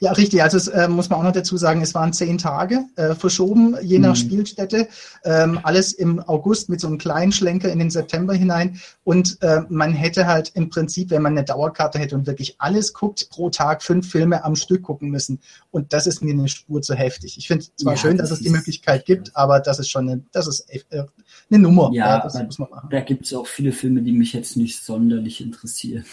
Ja, 0.00 0.12
richtig. 0.12 0.42
Also 0.42 0.56
es 0.56 0.68
äh, 0.68 0.88
muss 0.88 1.10
man 1.10 1.18
auch 1.18 1.24
noch 1.24 1.32
dazu 1.32 1.56
sagen, 1.56 1.82
es 1.82 1.94
waren 1.94 2.12
zehn 2.12 2.38
Tage 2.38 2.84
äh, 2.96 3.14
verschoben, 3.14 3.76
je 3.82 3.98
nach 3.98 4.10
mhm. 4.10 4.16
Spielstätte. 4.16 4.88
Ähm, 5.24 5.58
alles 5.62 5.92
im 5.92 6.20
August 6.20 6.68
mit 6.68 6.80
so 6.80 6.86
einem 6.86 6.98
kleinen 6.98 7.32
Schlenker 7.32 7.70
in 7.70 7.78
den 7.78 7.90
September 7.90 8.34
hinein. 8.34 8.80
Und 9.04 9.38
äh, 9.42 9.62
man 9.68 9.92
hätte 9.92 10.26
halt 10.26 10.52
im 10.54 10.70
Prinzip, 10.70 11.10
wenn 11.10 11.22
man 11.22 11.32
eine 11.32 11.44
Dauerkarte 11.44 11.98
hätte 11.98 12.14
und 12.14 12.26
wirklich 12.26 12.56
alles 12.58 12.92
guckt, 12.92 13.28
pro 13.30 13.50
Tag 13.50 13.82
fünf 13.82 14.10
Filme 14.10 14.44
am 14.44 14.54
Stück 14.54 14.82
gucken 14.82 15.10
müssen. 15.10 15.40
Und 15.70 15.92
das 15.92 16.06
ist 16.06 16.22
mir 16.22 16.32
eine 16.32 16.48
Spur 16.48 16.80
zu 16.82 16.94
heftig. 16.94 17.36
Ich 17.38 17.48
finde 17.48 17.66
zwar 17.76 17.94
ja, 17.94 17.96
schön, 17.98 18.16
dass 18.18 18.30
es 18.30 18.40
die 18.40 18.50
Möglichkeit 18.50 19.04
gibt, 19.04 19.34
aber 19.36 19.60
das 19.60 19.78
ist 19.78 19.90
schon 19.90 20.08
eine, 20.08 20.22
das 20.32 20.46
ist 20.46 20.68
äh, 20.70 21.04
eine 21.50 21.58
Nummer. 21.58 21.90
Ja, 21.92 22.16
ja 22.16 22.22
das 22.22 22.34
muss 22.34 22.58
man 22.58 22.70
machen. 22.70 22.88
Da 22.90 23.00
gibt 23.00 23.26
es 23.26 23.34
auch 23.34 23.46
viele 23.46 23.72
Filme, 23.72 24.02
die 24.02 24.12
mich 24.12 24.32
jetzt 24.32 24.56
nicht 24.56 24.82
sonderlich 24.82 25.40
interessieren. 25.40 26.04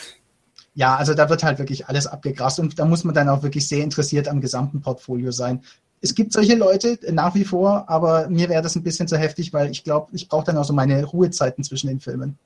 Ja, 0.75 0.95
also 0.97 1.13
da 1.13 1.29
wird 1.29 1.43
halt 1.43 1.57
wirklich 1.57 1.87
alles 1.87 2.05
abgegrast 2.05 2.59
und 2.59 2.77
da 2.77 2.85
muss 2.85 3.05
man 3.05 3.15
dann 3.15 3.29
auch 3.29 3.43
wirklich 3.43 3.67
sehr 3.67 3.83
interessiert 3.83 4.27
am 4.27 4.41
gesamten 4.41 4.81
Portfolio 4.81 5.31
sein. 5.31 5.61
Es 6.01 6.13
gibt 6.13 6.33
solche 6.33 6.55
Leute 6.55 6.99
nach 7.11 7.33
wie 7.33 7.45
vor, 7.45 7.89
aber 7.89 8.29
mir 8.29 8.49
wäre 8.49 8.61
das 8.61 8.75
ein 8.75 8.83
bisschen 8.83 9.07
zu 9.07 9.17
heftig, 9.17 9.53
weil 9.53 9.71
ich 9.71 9.83
glaube, 9.83 10.11
ich 10.13 10.27
brauche 10.27 10.45
dann 10.45 10.57
auch 10.57 10.65
so 10.65 10.73
meine 10.73 11.03
Ruhezeiten 11.03 11.63
zwischen 11.63 11.87
den 11.87 12.01
Filmen. 12.01 12.37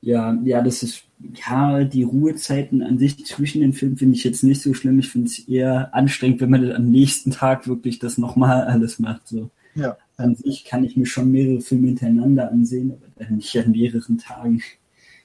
Ja, 0.00 0.36
ja, 0.44 0.62
das 0.62 0.82
ist, 0.82 1.02
ja, 1.34 1.84
die 1.84 2.04
Ruhezeiten 2.04 2.82
an 2.82 2.98
sich 2.98 3.26
zwischen 3.26 3.60
den 3.60 3.72
Filmen 3.72 3.96
finde 3.96 4.16
ich 4.16 4.24
jetzt 4.24 4.44
nicht 4.44 4.62
so 4.62 4.72
schlimm. 4.72 4.98
Ich 4.98 5.10
finde 5.10 5.26
es 5.26 5.40
eher 5.40 5.94
anstrengend, 5.94 6.40
wenn 6.40 6.50
man 6.50 6.72
am 6.72 6.88
nächsten 6.90 7.32
Tag 7.32 7.68
wirklich 7.68 7.98
das 7.98 8.16
nochmal 8.16 8.64
alles 8.64 8.98
macht. 8.98 9.28
So. 9.28 9.50
Ja. 9.74 9.96
An 10.16 10.36
sich 10.36 10.64
kann 10.64 10.84
ich 10.84 10.96
mir 10.96 11.06
schon 11.06 11.30
mehrere 11.30 11.60
Filme 11.60 11.88
hintereinander 11.88 12.50
ansehen, 12.50 12.92
aber 12.92 13.06
dann 13.16 13.36
nicht 13.36 13.56
an 13.58 13.72
mehreren 13.72 14.18
Tagen. 14.18 14.62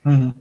Mhm. 0.04 0.34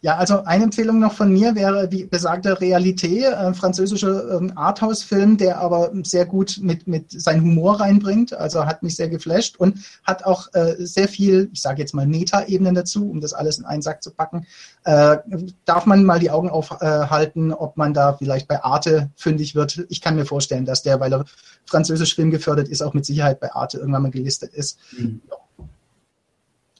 Ja, 0.00 0.16
also 0.16 0.44
eine 0.44 0.64
Empfehlung 0.64 0.98
noch 0.98 1.12
von 1.12 1.32
mir 1.32 1.54
wäre 1.54 1.88
die 1.88 2.04
besagte 2.04 2.60
Realité, 2.60 3.38
ein 3.38 3.54
französischer 3.54 4.36
ähm, 4.36 4.52
Arthouse-Film, 4.56 5.36
der 5.36 5.58
aber 5.58 5.90
sehr 6.02 6.26
gut 6.26 6.58
mit, 6.60 6.86
mit 6.86 7.10
seinen 7.10 7.42
Humor 7.42 7.80
reinbringt. 7.80 8.34
Also 8.34 8.66
hat 8.66 8.82
mich 8.82 8.96
sehr 8.96 9.08
geflasht 9.08 9.56
und 9.56 9.78
hat 10.04 10.24
auch 10.24 10.52
äh, 10.54 10.74
sehr 10.78 11.08
viel, 11.08 11.50
ich 11.52 11.62
sage 11.62 11.80
jetzt 11.80 11.94
mal 11.94 12.06
Meta-Ebenen 12.06 12.74
dazu, 12.74 13.10
um 13.10 13.20
das 13.20 13.32
alles 13.32 13.58
in 13.58 13.64
einen 13.64 13.82
Sack 13.82 14.02
zu 14.02 14.10
packen. 14.10 14.46
Äh, 14.84 15.18
darf 15.64 15.86
man 15.86 16.04
mal 16.04 16.18
die 16.18 16.30
Augen 16.30 16.50
aufhalten, 16.50 17.50
äh, 17.50 17.54
ob 17.54 17.76
man 17.76 17.94
da 17.94 18.14
vielleicht 18.14 18.48
bei 18.48 18.62
Arte 18.62 19.10
fündig 19.16 19.54
wird. 19.54 19.84
Ich 19.88 20.00
kann 20.00 20.16
mir 20.16 20.26
vorstellen, 20.26 20.64
dass 20.64 20.82
der, 20.82 21.00
weil 21.00 21.12
er 21.12 21.24
französisch 21.66 22.14
Film 22.14 22.30
gefördert 22.30 22.68
ist, 22.68 22.82
auch 22.82 22.94
mit 22.94 23.06
Sicherheit 23.06 23.40
bei 23.40 23.52
Arte 23.52 23.78
irgendwann 23.78 24.02
mal 24.02 24.10
gelistet 24.10 24.52
ist. 24.52 24.78
Mhm. 24.98 25.22
Ja. 25.28 25.36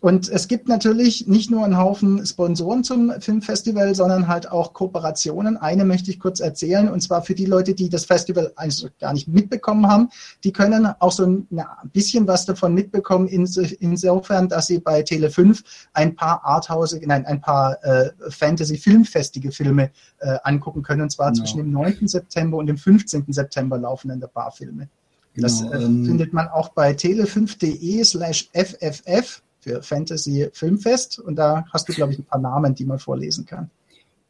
Und 0.03 0.29
es 0.29 0.49
gibt 0.49 0.67
natürlich 0.67 1.29
nicht 1.29 1.53
nur 1.53 1.65
einen 1.65 1.79
Haufen 1.79 2.27
Sponsoren 2.27 2.83
zum 2.83 3.12
Filmfestival, 3.21 3.95
sondern 3.95 4.27
halt 4.27 4.51
auch 4.51 4.73
Kooperationen. 4.73 5.57
Eine 5.57 5.85
möchte 5.85 6.11
ich 6.11 6.19
kurz 6.19 6.41
erzählen, 6.41 6.88
und 6.88 7.03
zwar 7.03 7.23
für 7.23 7.37
die 7.37 7.47
Leute, 7.47 7.73
die 7.73 7.88
das 7.88 8.05
Festival 8.05 8.53
also 8.57 8.88
gar 8.99 9.12
nicht 9.12 9.29
mitbekommen 9.29 9.87
haben. 9.87 10.09
Die 10.43 10.53
können 10.53 10.88
auch 10.99 11.12
so 11.12 11.25
ein 11.25 11.47
bisschen 11.93 12.27
was 12.27 12.45
davon 12.47 12.75
mitbekommen, 12.75 13.29
insofern, 13.29 14.49
dass 14.49 14.67
sie 14.67 14.81
bei 14.81 15.03
Tele5 15.03 15.62
ein 15.93 16.17
paar 16.17 16.45
Arthouse, 16.45 16.99
nein, 17.01 17.25
ein 17.25 17.41
paar 17.41 17.79
äh, 17.85 18.11
Fantasy-Filmfestige 18.29 19.53
Filme 19.53 19.93
äh, 20.19 20.37
angucken 20.43 20.83
können, 20.83 21.03
und 21.03 21.12
zwar 21.12 21.31
genau. 21.31 21.45
zwischen 21.45 21.59
dem 21.59 21.71
9. 21.71 22.09
September 22.09 22.57
und 22.57 22.67
dem 22.67 22.77
15. 22.77 23.27
September 23.29 23.79
laufen 23.79 24.09
dann 24.09 24.21
ein 24.21 24.29
paar 24.29 24.51
Filme. 24.51 24.88
Genau, 25.35 25.47
das 25.47 25.62
äh, 25.62 25.77
ähm, 25.77 26.05
findet 26.05 26.33
man 26.33 26.49
auch 26.49 26.71
bei 26.71 26.91
tele5.de 26.91 28.03
slash 28.03 28.51
fff 28.53 29.43
für 29.62 29.83
Fantasy 29.83 30.48
Filmfest 30.53 31.18
und 31.18 31.37
da 31.37 31.64
hast 31.72 31.88
du, 31.88 31.92
glaube 31.92 32.12
ich, 32.12 32.18
ein 32.18 32.25
paar 32.25 32.40
Namen, 32.40 32.75
die 32.75 32.85
man 32.85 32.98
vorlesen 32.98 33.46
kann. 33.46 33.70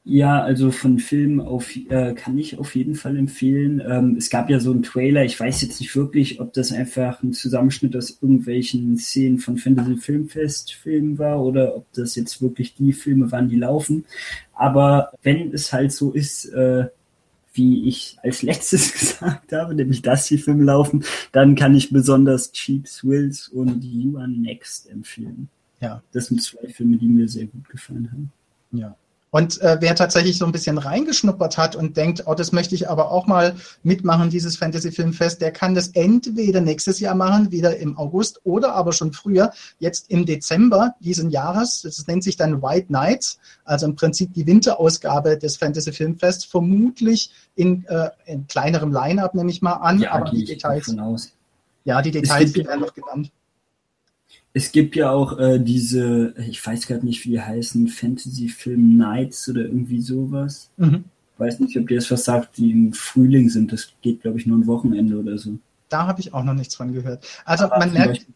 Ja, 0.05 0.43
also 0.43 0.73
von 0.73 0.99
Filmen 0.99 1.39
auf, 1.39 1.77
äh, 1.77 2.13
kann 2.15 2.37
ich 2.37 2.59
auf 2.59 2.75
jeden 2.75 2.97
Fall 2.97 3.17
empfehlen. 3.17 3.81
Ähm, 3.89 4.17
es 4.19 4.31
gab 4.31 4.51
ja 4.51 4.59
so 4.59 4.73
einen 4.73 4.83
Trailer, 4.83 5.25
ich 5.25 5.39
weiß 5.39 5.63
jetzt 5.63 5.81
nicht 5.81 5.95
wirklich, 5.95 6.41
ob 6.41 6.53
das 6.55 6.73
einfach 6.73 7.23
ein 7.23 7.33
Zusammenschnitt 7.33 7.95
aus 7.95 8.19
irgendwelchen 8.21 8.97
Szenen 8.97 9.39
von 9.39 9.59
Fantasy 9.59 9.97
Filmfest 9.97 10.75
Filmen 10.75 11.19
war 11.19 11.41
oder 11.41 11.77
ob 11.77 11.87
das 11.93 12.17
jetzt 12.17 12.43
wirklich 12.43 12.75
die 12.75 12.93
Filme 12.93 13.31
waren, 13.31 13.49
die 13.49 13.57
laufen. 13.57 14.05
Aber 14.55 15.13
wenn 15.23 15.55
es 15.55 15.73
halt 15.73 15.93
so 15.93 16.11
ist, 16.11 16.47
äh, 16.47 16.87
wie 17.55 17.89
ich 17.89 18.17
als 18.23 18.43
letztes 18.43 18.93
gesagt 18.99 19.53
habe, 19.53 19.75
nämlich 19.75 20.03
dass 20.03 20.27
die 20.27 20.39
Filme 20.39 20.65
laufen, 20.65 21.05
dann 21.33 21.55
kann 21.55 21.75
ich 21.75 21.91
besonders 21.91 22.53
Cheap 22.53 22.85
Thrills 22.87 23.49
und 23.49 23.85
You 23.85 24.19
Are 24.19 24.29
Next 24.29 24.89
empfehlen. 24.89 25.49
Ja. 25.81 26.03
Das 26.13 26.27
sind 26.27 26.43
zwei 26.43 26.69
Filme, 26.69 26.97
die 26.97 27.09
mir 27.09 27.29
sehr 27.29 27.47
gut 27.47 27.69
gefallen 27.69 28.11
haben. 28.13 28.33
Ja. 28.71 28.97
Und 29.33 29.63
äh, 29.63 29.79
wer 29.81 29.95
tatsächlich 29.95 30.37
so 30.37 30.45
ein 30.45 30.53
bisschen 30.53 30.77
reingeschnuppert 30.77 31.57
hat 31.57 31.75
und 31.75 31.97
denkt, 31.97 32.25
oh, 32.27 32.35
das 32.35 32.53
möchte 32.53 32.75
ich 32.75 32.91
aber 32.91 33.11
auch 33.11 33.27
mal 33.27 33.57
mitmachen, 33.83 34.29
dieses 34.29 34.59
Fantasy 34.59 34.93
Filmfest, 34.93 35.41
der 35.41 35.53
kann 35.53 35.75
das 35.75 35.89
entweder 35.89 36.61
nächstes 36.61 37.01
Jahr 37.01 37.15
machen, 37.15 37.51
wieder 37.51 37.79
im 37.79 37.97
August, 37.97 38.43
oder 38.45 38.75
aber 38.75 38.93
schon 38.93 39.15
früher, 39.15 39.51
jetzt 39.79 40.11
im 40.11 40.27
Dezember 40.27 40.95
diesen 41.01 41.31
Jahres. 41.31 41.81
Das 41.81 42.07
nennt 42.07 42.23
sich 42.23 42.37
dann 42.37 42.61
White 42.61 42.93
Nights, 42.93 43.39
also 43.65 43.87
im 43.87 43.97
Prinzip 43.97 44.35
die 44.35 44.47
Winterausgabe 44.47 45.39
des 45.39 45.57
Fantasy 45.57 45.93
Filmfest, 45.93 46.45
vermutlich 46.45 47.31
in, 47.55 47.87
äh, 47.87 48.11
in 48.27 48.47
kleinerem 48.49 48.93
Line-up, 48.93 49.35
nehme 49.35 49.51
ich 49.51 49.63
mal 49.63 49.73
an, 49.73 49.99
ja, 49.99 50.13
aber 50.13 50.31
die 50.31 50.45
Details. 50.45 50.95
Ja, 51.85 52.03
die 52.03 52.11
Details 52.11 52.55
werden 52.55 52.81
noch 52.83 52.93
genannt. 52.93 53.33
Es 54.55 54.71
gibt 54.71 54.97
ja 54.97 55.11
auch 55.11 55.39
äh, 55.39 55.59
diese, 55.59 56.35
ich 56.37 56.65
weiß 56.65 56.87
gerade 56.87 57.07
nicht, 57.07 57.25
wie 57.25 57.31
die 57.31 57.41
heißen, 57.41 57.89
Fantasy-Film 57.89 58.97
Nights 58.97 59.49
oder 59.49 59.63
irgendwie 59.63 60.01
sowas. 60.01 60.71
Mhm. 60.77 61.05
Weiß 61.39 61.61
nicht, 61.61 61.77
ob 61.79 61.89
dir 61.89 61.97
das 61.97 62.11
was 62.11 62.25
sagt, 62.25 62.59
die 62.59 62.71
im 62.71 62.93
Frühling 62.93 63.49
sind. 63.49 63.73
Das 63.73 63.93
geht, 64.03 64.23
glaube 64.23 64.39
ich, 64.39 64.47
nur 64.47 64.59
ein 64.59 64.67
Wochenende 64.67 65.19
oder 65.19 65.39
so. 65.39 65.59
Da 65.89 66.07
habe 66.07 66.21
ich 66.21 66.35
auch 66.35 66.45
noch 66.45 66.55
nichts 66.55 66.75
von 66.75 66.93
gehört. 66.93 67.27
Also 67.45 67.65
Aber 67.65 67.79
man 67.79 67.93
merkt. 67.93 68.27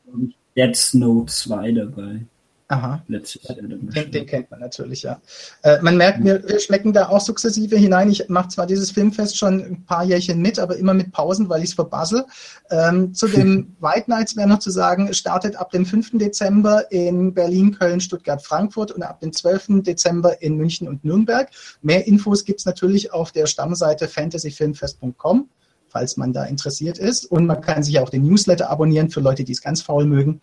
Dead 0.56 0.74
Snow 0.74 1.26
2 1.26 1.72
dabei. 1.72 2.20
Aha. 2.68 3.00
Letztes 3.06 3.44
Jahr 3.44 3.56
dann 3.56 3.68
den, 3.68 4.10
den 4.10 4.26
kennt 4.26 4.50
man 4.50 4.58
natürlich, 4.58 5.04
ja. 5.04 5.20
Äh, 5.62 5.80
man 5.82 5.96
merkt, 5.96 6.24
wir, 6.24 6.42
wir 6.48 6.58
schmecken 6.58 6.92
da 6.92 7.08
auch 7.08 7.20
sukzessive 7.20 7.76
hinein. 7.76 8.10
Ich 8.10 8.28
mache 8.28 8.48
zwar 8.48 8.66
dieses 8.66 8.90
Filmfest 8.90 9.38
schon 9.38 9.62
ein 9.62 9.84
paar 9.84 10.02
Jährchen 10.02 10.42
mit, 10.42 10.58
aber 10.58 10.76
immer 10.76 10.92
mit 10.92 11.12
Pausen, 11.12 11.48
weil 11.48 11.62
ich 11.62 11.70
es 11.70 11.74
verbassel. 11.74 12.24
Ähm, 12.70 13.14
zu 13.14 13.28
dem 13.28 13.76
White 13.78 14.10
Nights 14.10 14.36
wäre 14.36 14.48
noch 14.48 14.58
zu 14.58 14.72
sagen, 14.72 15.14
startet 15.14 15.54
ab 15.54 15.70
dem 15.70 15.86
5. 15.86 16.18
Dezember 16.18 16.90
in 16.90 17.32
Berlin, 17.34 17.72
Köln, 17.78 18.00
Stuttgart, 18.00 18.42
Frankfurt 18.42 18.90
und 18.90 19.04
ab 19.04 19.20
dem 19.20 19.32
12. 19.32 19.82
Dezember 19.84 20.42
in 20.42 20.56
München 20.56 20.88
und 20.88 21.04
Nürnberg. 21.04 21.48
Mehr 21.82 22.04
Infos 22.08 22.44
gibt 22.44 22.58
es 22.58 22.66
natürlich 22.66 23.12
auf 23.12 23.30
der 23.30 23.46
Stammseite 23.46 24.08
fantasyfilmfest.com 24.08 25.48
falls 25.88 26.18
man 26.18 26.34
da 26.34 26.44
interessiert 26.44 26.98
ist. 26.98 27.24
Und 27.24 27.46
man 27.46 27.62
kann 27.62 27.82
sich 27.82 27.98
auch 28.00 28.10
den 28.10 28.24
Newsletter 28.24 28.68
abonnieren 28.68 29.08
für 29.08 29.20
Leute, 29.20 29.44
die 29.44 29.52
es 29.52 29.62
ganz 29.62 29.80
faul 29.80 30.04
mögen. 30.04 30.42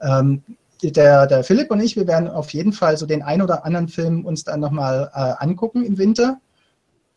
Ähm, 0.00 0.42
der, 0.82 1.26
der 1.26 1.44
Philipp 1.44 1.70
und 1.70 1.80
ich, 1.80 1.96
wir 1.96 2.06
werden 2.06 2.28
auf 2.28 2.52
jeden 2.52 2.72
Fall 2.72 2.96
so 2.96 3.06
den 3.06 3.22
ein 3.22 3.42
oder 3.42 3.64
anderen 3.64 3.88
Film 3.88 4.24
uns 4.24 4.44
dann 4.44 4.60
nochmal 4.60 5.10
äh, 5.14 5.34
angucken 5.38 5.84
im 5.84 5.98
Winter. 5.98 6.40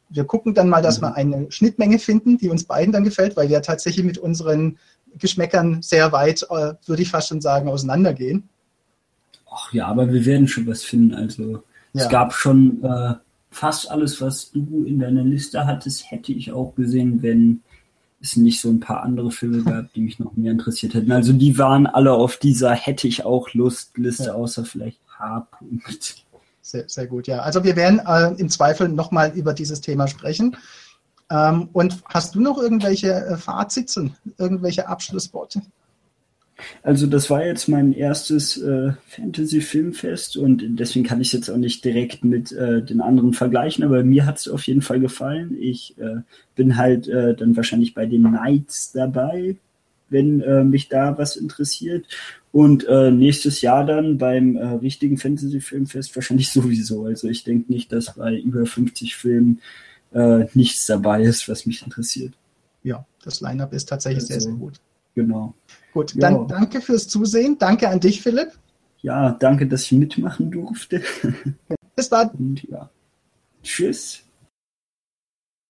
Wir 0.10 0.25
gucken 0.25 0.54
dann 0.54 0.69
mal, 0.69 0.84
dass 0.84 0.99
mhm. 0.99 1.06
wir 1.06 1.15
eine 1.15 1.51
Schnittmenge 1.51 1.97
finden, 1.97 2.38
die 2.38 2.49
uns 2.49 2.65
beiden 2.65 2.91
dann 2.91 3.04
gefällt, 3.04 3.36
weil 3.36 3.49
wir 3.49 3.62
tatsächlich 3.62 4.06
mit 4.06 4.17
unseren 4.17 4.78
Geschmäckern 5.17 5.82
sehr 5.82 6.12
weit, 6.12 6.43
äh, 6.43 6.73
würde 6.86 7.01
ich 7.01 7.10
fast 7.10 7.30
schon 7.30 7.41
sagen, 7.41 7.69
auseinandergehen. 7.69 8.47
Ach 9.51 9.73
ja, 9.73 9.88
aber 9.88 10.12
wir 10.12 10.25
werden 10.25 10.47
schon 10.47 10.67
was 10.67 10.84
finden. 10.84 11.15
Also 11.15 11.63
ja. 11.93 12.04
es 12.04 12.10
gab 12.10 12.34
schon 12.34 12.84
äh, 12.84 13.15
fast 13.49 13.89
alles, 13.89 14.21
was 14.21 14.51
du 14.51 14.84
in 14.86 14.99
deiner 14.99 15.23
Liste 15.23 15.65
hattest, 15.65 16.12
hätte 16.12 16.34
ich 16.34 16.51
auch 16.51 16.75
gesehen, 16.75 17.23
wenn 17.23 17.62
es 18.25 18.35
nicht 18.35 18.61
so 18.61 18.69
ein 18.69 18.79
paar 18.79 19.03
andere 19.03 19.31
Filme 19.31 19.63
gab, 19.63 19.93
die 19.93 20.01
mich 20.01 20.19
noch 20.19 20.35
mehr 20.35 20.51
interessiert 20.51 20.93
hätten. 20.93 21.11
Also 21.11 21.33
die 21.33 21.57
waren 21.57 21.88
alle 21.88 22.13
auf 22.13 22.38
dieser 22.38 22.73
hätte 22.73 23.07
ich 23.07 23.25
auch 23.25 23.53
Lust 23.53 23.97
Liste, 23.97 24.25
ja. 24.25 24.33
außer 24.33 24.65
vielleicht 24.65 24.99
H-Punkt. 25.17 26.25
Sehr, 26.61 26.89
sehr 26.89 27.07
gut, 27.07 27.27
ja. 27.27 27.39
Also 27.39 27.63
wir 27.63 27.75
werden 27.75 28.01
äh, 28.05 28.33
im 28.39 28.49
Zweifel 28.49 28.89
nochmal 28.89 29.31
über 29.35 29.53
dieses 29.53 29.81
Thema 29.81 30.07
sprechen. 30.07 30.57
Ähm, 31.29 31.69
und 31.73 32.03
hast 32.05 32.35
du 32.35 32.41
noch 32.41 32.57
irgendwelche 32.57 33.13
äh, 33.13 33.38
Fazits 33.38 33.99
irgendwelche 34.38 34.88
Abschlussworte? 34.88 35.61
Also 36.83 37.07
das 37.07 37.29
war 37.29 37.45
jetzt 37.45 37.67
mein 37.67 37.91
erstes 37.91 38.57
äh, 38.57 38.93
Fantasy-Filmfest 39.07 40.37
und 40.37 40.63
deswegen 40.79 41.05
kann 41.05 41.19
ich 41.19 41.27
es 41.27 41.33
jetzt 41.33 41.49
auch 41.49 41.57
nicht 41.57 41.83
direkt 41.83 42.23
mit 42.23 42.51
äh, 42.51 42.81
den 42.81 43.01
anderen 43.01 43.33
vergleichen, 43.33 43.83
aber 43.83 44.03
mir 44.03 44.25
hat 44.25 44.37
es 44.37 44.47
auf 44.47 44.63
jeden 44.63 44.81
Fall 44.81 44.99
gefallen. 44.99 45.57
Ich 45.59 45.97
äh, 45.97 46.21
bin 46.55 46.77
halt 46.77 47.07
äh, 47.07 47.35
dann 47.35 47.57
wahrscheinlich 47.57 47.93
bei 47.93 48.05
den 48.05 48.23
Knights 48.23 48.93
dabei, 48.93 49.57
wenn 50.09 50.41
äh, 50.41 50.63
mich 50.63 50.87
da 50.87 51.17
was 51.17 51.35
interessiert. 51.35 52.05
Und 52.53 52.85
äh, 52.87 53.11
nächstes 53.11 53.61
Jahr 53.61 53.85
dann 53.85 54.17
beim 54.17 54.55
richtigen 54.55 55.17
Fantasy-Filmfest 55.17 56.15
wahrscheinlich 56.15 56.49
sowieso. 56.53 57.05
Also 57.05 57.27
ich 57.27 57.43
denke 57.43 57.71
nicht, 57.71 57.91
dass 57.91 58.15
bei 58.15 58.37
über 58.39 58.65
50 58.65 59.15
Filmen 59.15 59.61
nichts 60.53 60.85
dabei 60.85 61.23
ist, 61.23 61.49
was 61.49 61.65
mich 61.65 61.83
interessiert. 61.83 62.31
Ja, 62.83 63.05
das 63.21 63.41
Line-up 63.41 63.73
ist 63.73 63.89
tatsächlich 63.89 64.23
also, 64.23 64.33
sehr, 64.33 64.39
sehr 64.39 64.53
gut. 64.53 64.79
Genau. 65.13 65.53
Gut, 65.95 66.13
dann 66.21 66.45
danke 66.49 66.81
fürs 66.81 67.08
Zusehen. 67.08 67.58
Danke 67.58 67.88
an 67.88 68.01
dich, 68.01 68.21
Philipp. 68.21 68.49
Ja, 69.01 69.31
danke, 69.31 69.65
dass 69.65 69.84
ich 69.84 69.93
mitmachen 69.93 70.51
durfte. 70.51 71.01
Bis 71.95 72.10
dann. 72.10 72.31
Und 72.31 72.63
ja. 72.63 72.89
Tschüss. 73.63 74.24